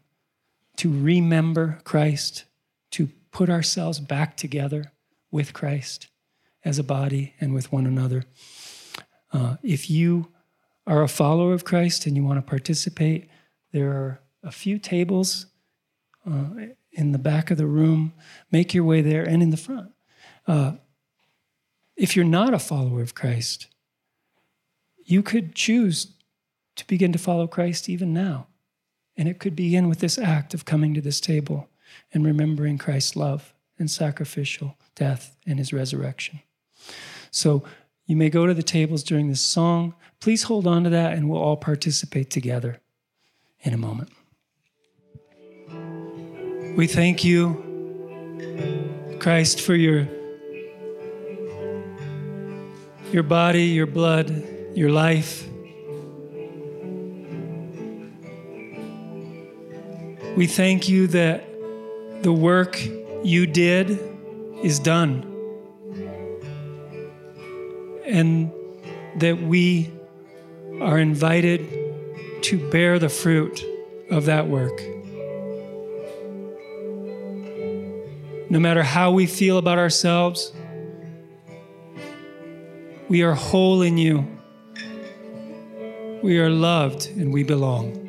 to 0.77 0.89
remember 0.89 1.81
Christ, 1.83 2.45
to 2.93 3.09
put 3.33 3.51
ourselves 3.51 3.99
back 3.99 4.37
together 4.37 4.93
with 5.33 5.53
Christ 5.53 6.07
as 6.67 6.81
a 6.81 6.85
body 6.85 7.33
and 7.41 7.55
with 7.55 7.71
one 7.71 7.87
another. 7.87 8.25
Uh, 9.33 9.57
if 9.63 9.89
you 9.89 10.29
are 10.85 11.03
a 11.03 11.09
follower 11.09 11.53
of 11.53 11.65
Christ 11.65 12.07
and 12.07 12.17
you 12.17 12.25
want 12.25 12.39
to 12.39 12.51
participate, 12.51 13.31
there 13.73 13.91
are 13.91 14.21
a 14.43 14.51
few 14.51 14.79
tables 14.79 15.47
uh, 16.29 16.49
in 16.91 17.13
the 17.13 17.19
back 17.19 17.53
of 17.53 17.57
the 17.57 17.67
room. 17.67 18.13
Make 18.51 18.75
your 18.75 18.83
way 18.83 19.01
there 19.01 19.23
and 19.23 19.45
in 19.45 19.51
the 19.51 19.57
front. 19.57 19.93
Uh, 20.47 20.73
if 21.97 22.17
you're 22.17 22.25
not 22.25 22.53
a 22.53 22.59
follower 22.59 23.01
of 23.01 23.15
Christ, 23.15 23.69
you 25.05 25.23
could 25.23 25.55
choose 25.55 26.15
to 26.75 26.87
begin 26.89 27.13
to 27.13 27.19
follow 27.19 27.47
Christ 27.47 27.89
even 27.89 28.13
now. 28.13 28.49
And 29.17 29.29
it 29.29 29.39
could 29.39 29.55
begin 29.55 29.89
with 29.89 30.01
this 30.01 30.19
act 30.19 30.53
of 30.53 30.65
coming 30.65 30.95
to 30.95 31.01
this 31.01 31.21
table 31.21 31.69
and 32.13 32.27
remembering 32.27 32.77
Christ's 32.77 33.15
love 33.15 33.55
and 33.79 33.89
sacrificial 33.89 34.77
death 34.97 35.37
and 35.47 35.61
his 35.61 35.73
resurrection. 35.73 36.41
So 37.37 37.63
you 38.07 38.17
may 38.17 38.31
go 38.31 38.47
to 38.47 38.55
the 38.55 38.63
tables 38.63 39.03
during 39.03 39.29
this 39.29 39.43
song. 39.43 39.95
Please 40.21 40.45
hold 40.45 40.67
on 40.67 40.85
to 40.85 40.91
that 40.91 41.13
and 41.13 41.29
we'll 41.29 41.43
all 41.43 41.59
participate 41.59 42.31
together 42.31 42.81
in 43.61 43.75
a 43.75 43.77
moment. 43.77 44.11
We 46.79 46.87
thank 46.87 47.25
you, 47.25 49.19
Christ, 49.21 49.61
for 49.61 49.75
your, 49.75 50.09
your 53.13 53.23
body, 53.23 53.65
your 53.65 53.87
blood, 53.87 54.31
your 54.75 54.89
life. 54.91 55.47
We 60.39 60.47
thank 60.47 60.89
you 60.89 61.07
that 61.09 61.45
the 62.23 62.33
work 62.33 62.83
you 63.23 63.47
did 63.47 63.99
is 64.63 64.79
done. 64.79 65.36
And 68.07 68.53
that 69.17 69.41
we 69.41 69.91
are 70.81 70.99
invited 70.99 71.67
to 72.43 72.71
bear 72.71 72.99
the 72.99 73.09
fruit 73.09 73.65
of 74.11 74.27
that 74.27 74.47
work. 74.47 74.81
No 78.49 78.61
matter 78.61 78.83
how 78.83 79.11
we 79.11 79.27
feel 79.27 79.59
about 79.59 79.79
ourselves, 79.79 80.53
we 83.09 83.23
are 83.23 83.35
whole 83.35 83.83
in 83.83 83.99
you. 83.99 84.27
We 86.23 86.39
are 86.39 86.51
loved 86.51 87.09
and 87.17 87.33
we 87.33 87.43
belong. 87.43 88.03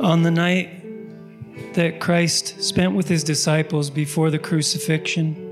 On 0.00 0.22
the 0.22 0.30
night 0.30 1.74
that 1.74 2.00
Christ 2.00 2.62
spent 2.62 2.94
with 2.94 3.08
his 3.08 3.24
disciples 3.24 3.90
before 3.90 4.30
the 4.30 4.38
crucifixion, 4.38 5.47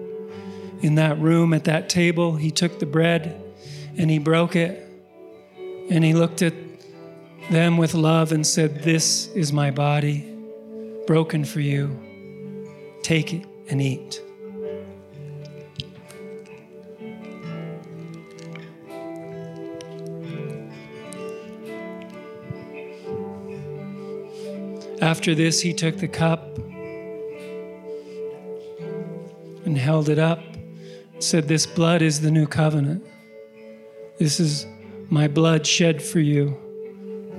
in 0.86 0.94
that 0.94 1.18
room 1.18 1.52
at 1.52 1.64
that 1.64 1.88
table, 1.88 2.36
he 2.36 2.48
took 2.48 2.78
the 2.78 2.86
bread 2.86 3.42
and 3.98 4.08
he 4.08 4.20
broke 4.20 4.54
it 4.54 4.88
and 5.90 6.04
he 6.04 6.14
looked 6.14 6.42
at 6.42 6.54
them 7.50 7.76
with 7.76 7.92
love 7.92 8.30
and 8.30 8.46
said, 8.46 8.84
This 8.84 9.26
is 9.34 9.52
my 9.52 9.72
body, 9.72 10.32
broken 11.08 11.44
for 11.44 11.58
you. 11.58 11.98
Take 13.02 13.34
it 13.34 13.44
and 13.68 13.82
eat. 13.82 14.22
After 25.02 25.34
this, 25.34 25.60
he 25.60 25.74
took 25.74 25.96
the 25.96 26.06
cup 26.06 26.56
and 29.64 29.76
held 29.76 30.08
it 30.08 30.20
up, 30.20 30.38
said, 31.18 31.48
This 31.48 31.66
blood 31.66 32.02
is 32.02 32.20
the 32.20 32.30
new 32.30 32.46
covenant. 32.46 33.04
This 34.18 34.40
is 34.40 34.66
my 35.10 35.28
blood 35.28 35.66
shed 35.66 36.02
for 36.02 36.20
you. 36.20 36.56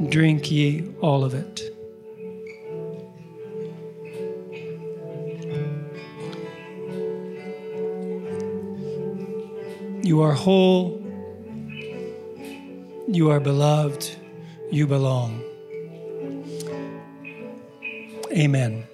Drink 0.10 0.52
ye 0.52 0.94
all 1.02 1.24
of 1.24 1.34
it. 1.34 1.74
You 10.04 10.22
are 10.22 10.34
whole. 10.34 11.04
You 13.08 13.30
are 13.32 13.40
beloved. 13.40 14.16
You 14.72 14.88
belong. 14.88 15.44
Amen. 18.32 18.88